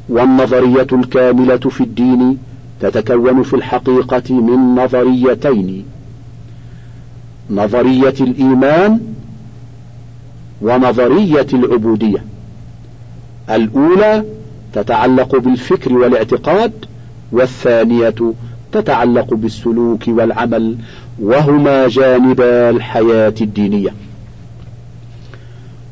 والنظرية 0.09 0.87
الكاملة 0.93 1.57
في 1.57 1.81
الدين 1.81 2.37
تتكون 2.81 3.43
في 3.43 3.53
الحقيقة 3.53 4.33
من 4.33 4.75
نظريتين. 4.75 5.85
نظرية 7.49 8.15
الإيمان 8.21 8.99
ونظرية 10.61 11.47
العبودية. 11.53 12.23
الأولى 13.49 14.23
تتعلق 14.73 15.35
بالفكر 15.35 15.93
والاعتقاد 15.93 16.71
والثانية 17.31 18.15
تتعلق 18.71 19.33
بالسلوك 19.33 20.03
والعمل 20.07 20.77
وهما 21.19 21.87
جانبا 21.87 22.69
الحياة 22.69 23.33
الدينية. 23.41 23.93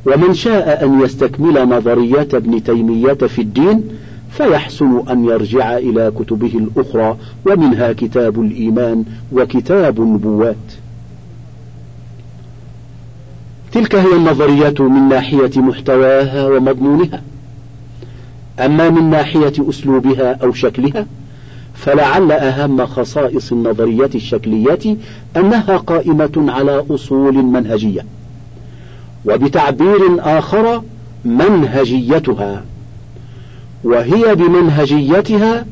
ومن 0.06 0.34
شاء 0.34 0.86
أن 0.86 1.02
يستكمل 1.02 1.69
نظرية 1.69 2.28
ابن 2.34 2.63
تيمية 2.63 3.13
في 3.13 3.41
الدين 3.41 3.84
فيحسن 4.32 5.04
أن 5.10 5.26
يرجع 5.26 5.78
إلى 5.78 6.12
كتبه 6.20 6.52
الأخرى 6.58 7.18
ومنها 7.46 7.94
كتاب 7.94 8.42
الإيمان 8.42 9.06
وكتاب 9.32 10.02
النبوات. 10.02 10.56
تلك 13.72 13.96
هي 13.96 14.15
النظرية 14.15 14.76
من 14.80 15.10
ناحية 15.10 15.52
محتواها 15.62 16.48
ومضمونها. 16.48 17.22
أما 18.60 18.89
من 18.89 19.10
ناحية 19.10 19.54
أسلوبها 19.70 20.34
أو 20.44 20.54
شكلها 20.54 21.06
فلعل 21.74 22.32
أهم 22.32 22.86
خصائص 22.86 23.52
النظرية 23.52 24.10
الشكلية 24.15 24.98
أنها 25.38 25.78
قائمة 25.78 26.46
على 26.48 26.86
أصول 26.92 27.34
منهجية. 27.34 28.06
وبتعبير 29.26 30.00
آخر 30.20 30.82
منهجيتها. 31.26 32.63
وهي 33.84 34.36
بمنهجيتها 34.36 35.65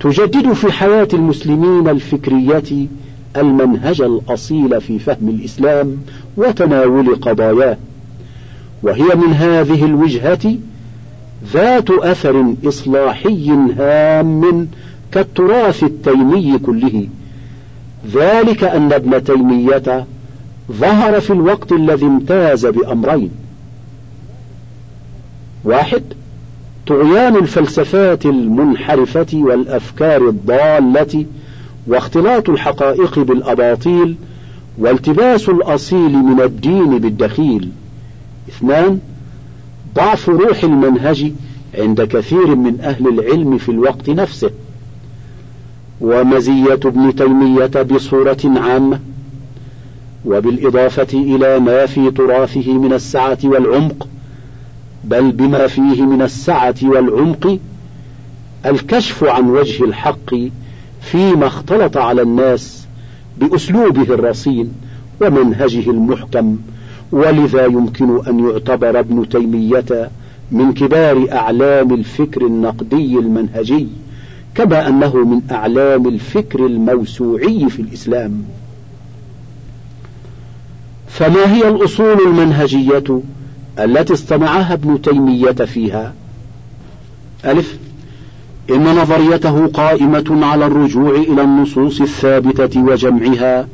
تجدد 0.00 0.52
في 0.52 0.72
حياة 0.72 1.08
المسلمين 1.12 1.88
الفكرية 1.88 2.86
المنهج 3.36 4.00
الأصيل 4.02 4.80
في 4.80 4.98
فهم 4.98 5.28
الإسلام 5.28 5.96
وتناول 6.36 7.14
قضاياه. 7.14 7.76
وهي 8.82 9.14
من 9.14 9.32
هذه 9.32 9.84
الوجهة 9.84 10.56
ذات 11.52 11.90
أثر 11.90 12.54
إصلاحي 12.64 13.50
هام 13.78 14.68
كالتراث 15.12 15.84
التيمي 15.84 16.58
كله. 16.58 17.06
ذلك 18.12 18.64
أن 18.64 18.92
ابن 18.92 19.24
تيمية 19.24 20.06
ظهر 20.72 21.20
في 21.20 21.32
الوقت 21.32 21.72
الذي 21.72 22.06
امتاز 22.06 22.66
بأمرين. 22.66 23.30
واحد 25.64 26.02
طغيان 26.86 27.36
الفلسفات 27.36 28.26
المنحرفة 28.26 29.26
والأفكار 29.34 30.28
الضالة 30.28 31.24
واختلاط 31.86 32.50
الحقائق 32.50 33.18
بالأباطيل 33.18 34.16
والتباس 34.78 35.48
الأصيل 35.48 36.12
من 36.12 36.40
الدين 36.40 36.98
بالدخيل. 36.98 37.70
اثنان 38.48 38.98
ضعف 39.94 40.28
روح 40.28 40.64
المنهج 40.64 41.32
عند 41.78 42.02
كثير 42.02 42.54
من 42.54 42.80
أهل 42.80 43.08
العلم 43.08 43.58
في 43.58 43.68
الوقت 43.68 44.10
نفسه. 44.10 44.50
ومزية 46.00 46.80
ابن 46.84 47.14
تيمية 47.16 47.82
بصورة 47.82 48.38
عامة 48.44 49.00
وبالإضافة 50.24 51.18
إلى 51.18 51.58
ما 51.58 51.86
في 51.86 52.10
تراثه 52.10 52.72
من 52.72 52.92
السعة 52.92 53.38
والعمق. 53.44 54.08
بل 55.06 55.32
بما 55.32 55.66
فيه 55.66 56.02
من 56.02 56.22
السعة 56.22 56.74
والعمق 56.82 57.58
الكشف 58.66 59.24
عن 59.24 59.50
وجه 59.50 59.84
الحق 59.84 60.34
فيما 61.00 61.46
اختلط 61.46 61.96
على 61.96 62.22
الناس 62.22 62.86
بأسلوبه 63.38 64.02
الرصين 64.02 64.72
ومنهجه 65.20 65.90
المحكم. 65.90 66.58
ولذا 67.12 67.64
يمكن 67.64 68.26
أن 68.28 68.48
يعتبر 68.48 68.98
ابن 68.98 69.28
تيمية 69.28 70.10
من 70.52 70.72
كبار 70.72 71.26
أعلام 71.32 71.94
الفكر 71.94 72.46
النقدي 72.46 73.18
المنهجي 73.18 73.86
كما 74.54 74.88
أنه 74.88 75.16
من 75.16 75.40
أعلام 75.50 76.08
الفكر 76.08 76.66
الموسوعي 76.66 77.68
في 77.68 77.82
الإسلام. 77.82 78.44
فما 81.08 81.54
هي 81.54 81.68
الأصول 81.68 82.18
المنهجية؟ 82.26 83.20
التي 83.78 84.12
اصطنعها 84.12 84.72
ابن 84.72 85.02
تيمية 85.02 85.50
فيها. 85.52 86.14
ألف. 87.44 87.78
إن 88.70 88.84
نظريته 88.84 89.66
قائمة 89.66 90.46
على 90.46 90.66
الرجوع 90.66 91.10
إلى 91.10 91.42
النصوص 91.42 92.00
الثابتة 92.00 92.80
وجمعها 92.80 93.68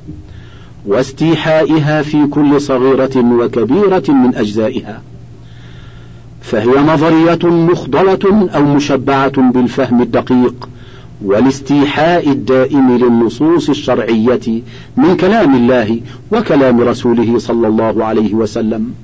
واستيحائها 0.86 2.02
في 2.02 2.26
كل 2.26 2.60
صغيرة 2.60 3.16
وكبيرة 3.16 4.04
من 4.08 4.34
أجزائها. 4.34 5.02
فهي 6.42 6.82
نظرية 6.86 7.50
مخضلة 7.50 8.48
أو 8.54 8.62
مشبعة 8.62 9.50
بالفهم 9.52 10.02
الدقيق 10.02 10.68
والاستيحاء 11.24 12.30
الدائم 12.30 12.96
للنصوص 12.96 13.68
الشرعية 13.68 14.62
من 14.96 15.16
كلام 15.16 15.54
الله 15.54 16.00
وكلام 16.32 16.80
رسوله 16.80 17.38
صلى 17.38 17.68
الله 17.68 18.04
عليه 18.04 18.34
وسلم. 18.34 18.94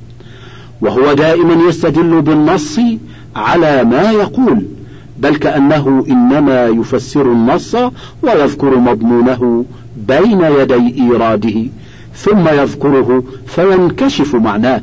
وهو 0.81 1.13
دائما 1.13 1.69
يستدل 1.69 2.23
بالنص 2.23 2.81
على 3.37 3.85
ما 3.85 4.11
يقول 4.11 4.63
بل 5.19 5.37
كأنه 5.37 6.05
إنما 6.11 6.67
يفسر 6.67 7.33
النص 7.33 7.77
ويذكر 8.23 8.79
مضمونه 8.79 9.65
بين 10.09 10.41
يدي 10.41 11.03
إيراده 11.03 11.65
ثم 12.17 12.49
يذكره 12.49 13.23
فينكشف 13.47 14.35
معناه. 14.35 14.81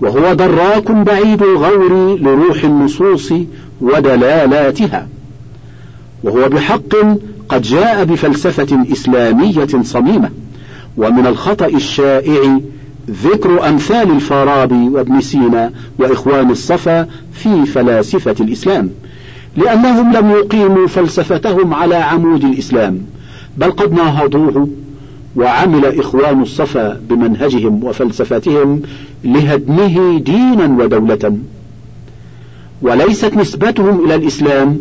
وهو 0.00 0.32
دراك 0.32 0.90
بعيد 0.90 1.42
الغور 1.42 2.18
لروح 2.20 2.64
النصوص 2.64 3.32
ودلالاتها. 3.80 5.08
وهو 6.22 6.48
بحق 6.48 6.96
قد 7.48 7.62
جاء 7.62 8.04
بفلسفة 8.04 8.92
إسلامية 8.92 9.82
صميمة 9.82 10.30
ومن 10.96 11.26
الخطأ 11.26 11.66
الشائع 11.66 12.60
ذكر 13.10 13.68
أمثال 13.68 14.10
الفارابي 14.10 14.88
وابن 14.88 15.20
سينا 15.20 15.72
وإخوان 15.98 16.50
الصفا 16.50 17.06
في 17.32 17.66
فلاسفة 17.66 18.36
الإسلام 18.40 18.90
لأنهم 19.56 20.12
لم 20.16 20.30
يقيموا 20.30 20.86
فلسفتهم 20.86 21.74
على 21.74 21.94
عمود 21.94 22.44
الإسلام 22.44 23.00
بل 23.58 23.70
قد 23.70 23.92
ناهضوه 23.92 24.68
وعمل 25.36 25.98
إخوان 25.98 26.42
الصفا 26.42 27.00
بمنهجهم 27.08 27.84
وفلسفتهم 27.84 28.82
لهدمه 29.24 30.18
دينا 30.18 30.84
ودولة. 30.84 31.38
وليست 32.82 33.34
نسبتهم 33.34 34.04
إلى 34.04 34.14
الإسلام 34.14 34.78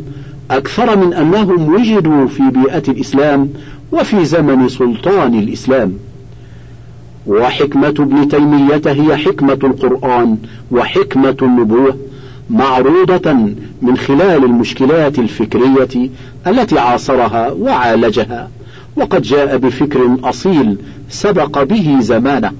أكثر 0.51 0.97
من 0.97 1.13
أنهم 1.13 1.73
وجدوا 1.73 2.27
في 2.27 2.43
بيئة 2.49 2.83
الإسلام 2.87 3.49
وفي 3.91 4.25
زمن 4.25 4.69
سلطان 4.69 5.39
الإسلام. 5.39 5.93
وحكمة 7.27 7.87
ابن 7.87 8.27
تيمية 8.27 8.81
هي 8.85 9.17
حكمة 9.17 9.59
القرآن 9.63 10.37
وحكمة 10.71 11.37
النبوة 11.41 11.97
معروضة 12.49 13.33
من 13.81 13.97
خلال 13.97 14.43
المشكلات 14.43 15.19
الفكرية 15.19 16.09
التي 16.47 16.79
عاصرها 16.79 17.51
وعالجها 17.51 18.49
وقد 18.95 19.21
جاء 19.21 19.57
بفكر 19.57 20.17
أصيل 20.23 20.77
سبق 21.09 21.63
به 21.63 21.97
زمانه. 21.99 22.51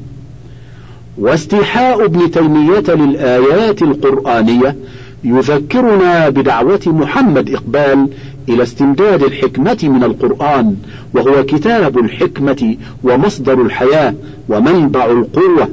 واستيحاء 1.18 2.06
ابن 2.06 2.32
تيمية 2.32 2.96
للآيات 2.96 3.82
القرآنية 3.82 4.76
يذكرنا 5.24 6.30
بدعوة 6.30 6.82
محمد 6.86 7.50
إقبال 7.50 8.10
إلى 8.50 8.64
استمداد 8.64 9.24
الحكمة 9.24 9.78
من 9.84 10.04
القرآن 10.04 10.76
وهو 11.14 11.46
كتاب 11.46 11.98
الحكمة 11.98 12.78
ومصدر 13.04 13.62
الحياة 13.62 14.14
ومنبع 14.50 15.06
القوة. 15.06 15.70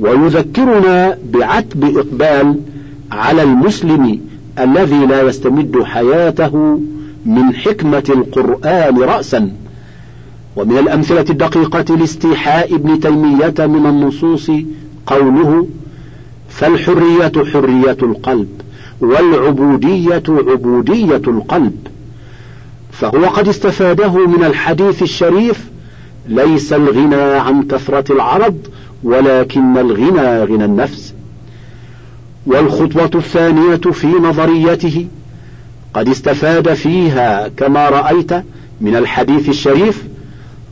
ويذكرنا 0.00 1.18
بعتب 1.32 1.98
إقبال 1.98 2.60
على 3.12 3.42
المسلم 3.42 4.20
الذي 4.58 5.06
لا 5.06 5.22
يستمد 5.22 5.82
حياته 5.82 6.80
من 7.26 7.54
حكمة 7.54 8.04
القرآن 8.08 8.98
رأسا. 8.98 9.50
ومن 10.56 10.78
الأمثلة 10.78 11.24
الدقيقة 11.30 11.96
لاستيحاء 11.96 12.74
ابن 12.74 13.00
تيمية 13.00 13.66
من 13.66 13.86
النصوص 13.86 14.50
قوله 15.06 15.66
فالحرية 16.48 17.32
حرية 17.52 17.96
القلب 18.02 18.48
والعبودية 19.00 20.22
عبودية 20.28 21.22
القلب. 21.26 21.91
فهو 22.92 23.24
قد 23.24 23.48
استفاده 23.48 24.26
من 24.26 24.44
الحديث 24.44 25.02
الشريف 25.02 25.64
ليس 26.28 26.72
الغنى 26.72 27.22
عن 27.22 27.62
كثرة 27.62 28.12
العرض 28.12 28.58
ولكن 29.04 29.78
الغنى 29.78 30.44
غنى 30.44 30.64
النفس. 30.64 31.14
والخطوة 32.46 33.10
الثانية 33.14 33.76
في 33.76 34.06
نظريته 34.06 35.06
قد 35.94 36.08
استفاد 36.08 36.74
فيها 36.74 37.48
كما 37.48 37.88
رأيت 37.88 38.32
من 38.80 38.96
الحديث 38.96 39.48
الشريف 39.48 40.02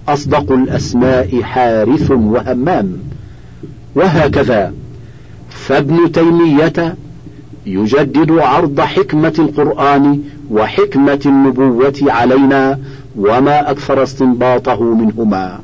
أصدق 0.09 0.53
الأسماء 0.53 1.43
حارث 1.43 2.11
وهمام. 2.11 2.99
وهكذا. 3.95 4.73
فابن 5.51 6.13
تيمية 6.13 6.97
يجدد 7.66 8.31
عرض 8.31 8.81
حكمة 8.81 9.35
القرآن 9.38 10.23
وحكمة 10.51 11.20
النبوة 11.27 11.94
علينا 12.03 12.79
وما 13.16 13.70
أكثر 13.70 14.03
استنباطه 14.03 14.83
منهما. 14.83 15.61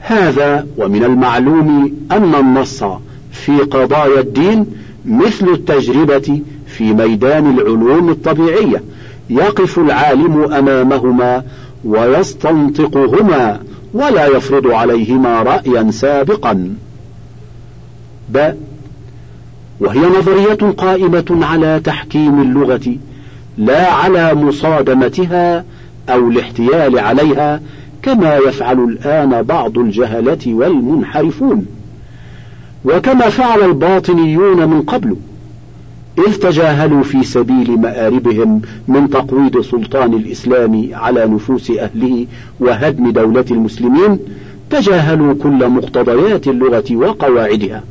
هذا 0.00 0.66
ومن 0.76 1.04
المعلوم 1.04 1.92
أن 2.12 2.34
النص 2.34 2.84
في 3.32 3.58
قضايا 3.58 4.20
الدين 4.20 4.66
مثل 5.06 5.48
التجربة 5.48 6.40
في 6.66 6.92
ميدان 6.92 7.58
العلوم 7.58 8.10
الطبيعية 8.10 8.82
يقف 9.30 9.78
العالم 9.78 10.52
أمامهما 10.52 11.42
ويستنطقهما 11.84 13.60
ولا 13.94 14.26
يفرض 14.26 14.66
عليهما 14.66 15.42
رأيا 15.42 15.90
سابقا. 15.90 16.74
ب 18.28 18.52
وهي 19.80 20.00
نظرية 20.18 20.72
قائمة 20.72 21.38
على 21.42 21.80
تحكيم 21.84 22.42
اللغة 22.42 22.96
لا 23.58 23.92
على 23.92 24.34
مصادمتها 24.34 25.64
أو 26.08 26.30
الاحتيال 26.30 26.98
عليها 26.98 27.60
كما 28.02 28.36
يفعل 28.36 28.78
الآن 28.78 29.42
بعض 29.42 29.78
الجهلة 29.78 30.38
والمنحرفون. 30.46 31.66
وكما 32.84 33.28
فعل 33.28 33.62
الباطنيون 33.62 34.68
من 34.68 34.82
قبل 34.82 35.16
إذ 36.18 36.34
تجاهلوا 36.34 37.02
في 37.02 37.24
سبيل 37.24 37.80
مآربهم 37.80 38.62
من 38.88 39.10
تقويض 39.10 39.60
سلطان 39.60 40.14
الإسلام 40.14 40.88
على 40.92 41.26
نفوس 41.26 41.70
أهله 41.70 42.26
وهدم 42.60 43.10
دولة 43.10 43.44
المسلمين 43.50 44.18
تجاهلوا 44.70 45.34
كل 45.42 45.68
مقتضيات 45.68 46.48
اللغة 46.48 46.84
وقواعدها. 46.96 47.82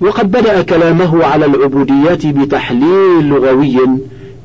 وقد 0.00 0.30
بدأ 0.30 0.62
كلامه 0.62 1.24
على 1.24 1.46
العبودية 1.46 2.32
بتحليل 2.32 3.28
لغوي 3.28 3.78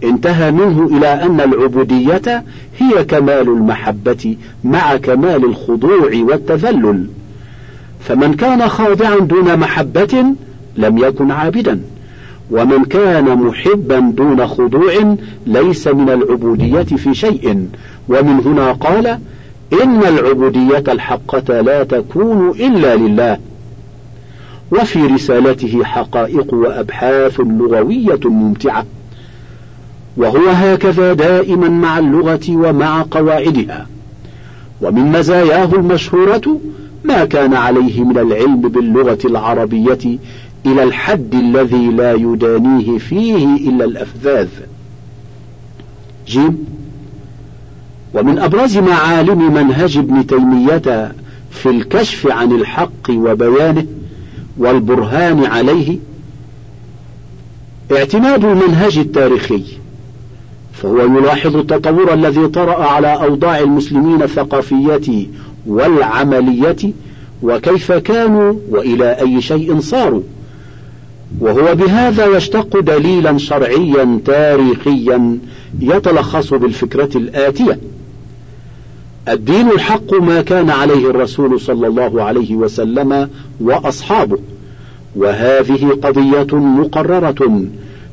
انتهى 0.04 0.52
منه 0.52 0.98
إلى 0.98 1.08
أن 1.08 1.42
العبودية 1.42 2.44
هي 2.80 3.04
كمال 3.04 3.48
المحبة 3.50 4.38
مع 4.64 4.98
كمال 4.98 5.46
الخضوع 5.46 6.12
والتذلل. 6.14 7.06
فمن 8.00 8.34
كان 8.34 8.68
خاضعا 8.68 9.20
دون 9.20 9.58
محبة 9.58 10.26
لم 10.78 10.98
يكن 10.98 11.32
عابدا. 11.32 11.82
ومن 12.52 12.86
كان 12.86 13.38
محبا 13.38 14.00
دون 14.00 14.48
خضوع 14.48 15.16
ليس 15.48 15.88
من 15.88 16.10
العبودية 16.10 16.84
في 16.98 17.14
شيء. 17.14 17.68
ومن 18.10 18.42
هنا 18.46 18.72
قال 18.72 19.08
إن 19.84 20.04
العبودية 20.08 20.84
الحقة 20.88 21.62
لا 21.62 21.84
تكون 21.84 22.50
إلا 22.50 22.96
لله. 22.96 23.38
وفي 24.72 25.06
رسالته 25.06 25.84
حقائق 25.84 26.54
وأبحاث 26.54 27.40
لغوية 27.40 28.20
ممتعة. 28.26 28.86
وهو 30.18 30.50
هكذا 30.50 31.14
دائما 31.14 31.70
مع 31.70 32.00
اللغة 32.00 32.50
ومع 32.50 33.06
قواعدها. 33.12 33.88
ومن 34.82 35.12
مزاياه 35.12 35.70
المشهورة 35.74 36.60
ما 37.04 37.26
كان 37.26 37.54
عليه 37.54 38.04
من 38.04 38.18
العلم 38.18 38.62
باللغة 38.62 39.20
العربية 39.26 40.20
إلى 40.66 40.84
الحد 40.84 41.36
الذي 41.36 41.88
لا 41.88 42.14
يدانيه 42.14 42.98
فيه 42.98 43.70
إلا 43.70 43.86
الأفذاذ. 43.86 44.48
جيم. 46.28 46.66
ومن 48.14 48.40
أبرز 48.40 48.78
معالم 48.78 49.54
منهج 49.54 49.98
ابن 49.98 50.28
تيمية 50.28 51.12
في 51.52 51.70
الكشف 51.70 52.28
عن 52.28 52.52
الحق 52.52 53.10
وبيانه 53.10 53.86
والبرهان 54.58 55.46
عليه 55.46 55.98
اعتماد 57.92 58.46
المنهج 58.46 58.98
التاريخي 58.98 59.64
فهو 60.74 61.02
يلاحظ 61.02 61.56
التطور 61.56 62.14
الذي 62.14 62.48
طرأ 62.48 62.84
على 62.84 63.14
أوضاع 63.14 63.60
المسلمين 63.60 64.22
الثقافية 64.22 65.28
والعملية 65.68 66.94
وكيف 67.44 67.92
كانوا 67.92 68.54
وإلى 68.70 69.12
أي 69.12 69.42
شيء 69.42 69.80
صاروا. 69.80 70.22
وهو 71.40 71.76
بهذا 71.76 72.26
يشتق 72.26 72.80
دليلا 72.80 73.38
شرعيا 73.38 74.20
تاريخيا 74.26 75.38
يتلخص 75.80 76.54
بالفكرة 76.54 77.10
الآتية. 77.16 77.80
الدين 79.30 79.72
الحق 79.72 80.14
ما 80.14 80.42
كان 80.42 80.70
عليه 80.70 81.10
الرسول 81.10 81.60
صلى 81.60 81.88
الله 81.88 82.24
عليه 82.24 82.56
وسلم 82.56 83.30
وأصحابه. 83.62 84.38
وهذه 85.16 86.00
قضية 86.04 86.56
مقررة 86.58 87.66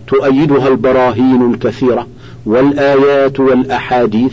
تؤيدها 0.06 0.68
البراهين 0.68 1.52
الكثيرة 1.52 2.06
والآيات 2.46 3.40
والأحاديث 3.40 4.32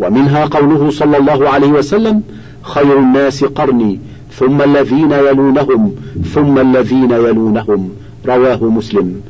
ومنها 0.00 0.46
قوله 0.46 0.90
صلى 0.90 1.16
الله 1.16 1.48
عليه 1.48 1.68
وسلم 1.68 2.22
خير 2.62 2.98
الناس 2.98 3.44
قرني 3.44 4.00
ثم 4.32 4.62
الذين 4.62 5.12
يلونهم 5.12 5.94
ثم 6.34 6.58
الذين 6.58 7.10
يلونهم 7.10 7.90
رواه 8.26 8.64
مسلم. 8.64 9.20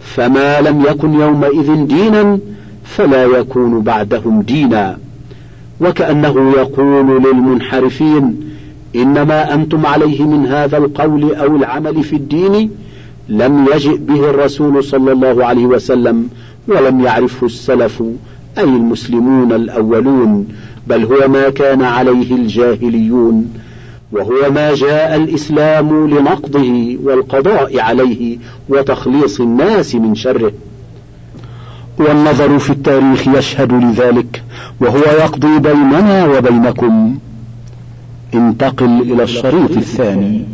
فما 0.00 0.60
لم 0.60 0.84
يكن 0.88 1.14
يومئذ 1.14 1.86
دينا 1.86 2.38
فلا 2.84 3.24
يكون 3.24 3.80
بعدهم 3.80 4.42
دينا. 4.42 4.98
وكأنه 5.80 6.52
يقول 6.56 7.22
للمنحرفين 7.22 8.40
إنما 8.96 9.54
أنتم 9.54 9.86
عليه 9.86 10.22
من 10.22 10.46
هذا 10.46 10.78
القول 10.78 11.34
أو 11.34 11.56
العمل 11.56 12.02
في 12.02 12.16
الدين 12.16 12.70
لم 13.28 13.66
يجئ 13.74 13.96
به 13.96 14.30
الرسول 14.30 14.84
صلى 14.84 15.12
الله 15.12 15.44
عليه 15.44 15.66
وسلم 15.66 16.28
ولم 16.68 17.00
يعرفه 17.00 17.46
السلف 17.46 18.02
أي 18.58 18.64
المسلمون 18.64 19.52
الأولون 19.52 20.48
بل 20.86 21.04
هو 21.04 21.28
ما 21.28 21.50
كان 21.50 21.82
عليه 21.82 22.34
الجاهليون 22.34 23.52
وهو 24.12 24.50
ما 24.50 24.74
جاء 24.74 25.16
الإسلام 25.16 26.10
لنقضه 26.10 26.98
والقضاء 27.04 27.80
عليه 27.80 28.38
وتخليص 28.68 29.40
الناس 29.40 29.94
من 29.94 30.14
شره. 30.14 30.52
والنظر 31.98 32.58
في 32.58 32.70
التاريخ 32.70 33.28
يشهد 33.28 33.72
لذلك 33.72 34.42
وهو 34.80 34.98
يقضي 34.98 35.58
بيننا 35.58 36.26
وبينكم. 36.26 37.18
انتقل 38.34 39.00
إلى 39.00 39.22
الشريط 39.22 39.76
الثاني. 39.76 40.44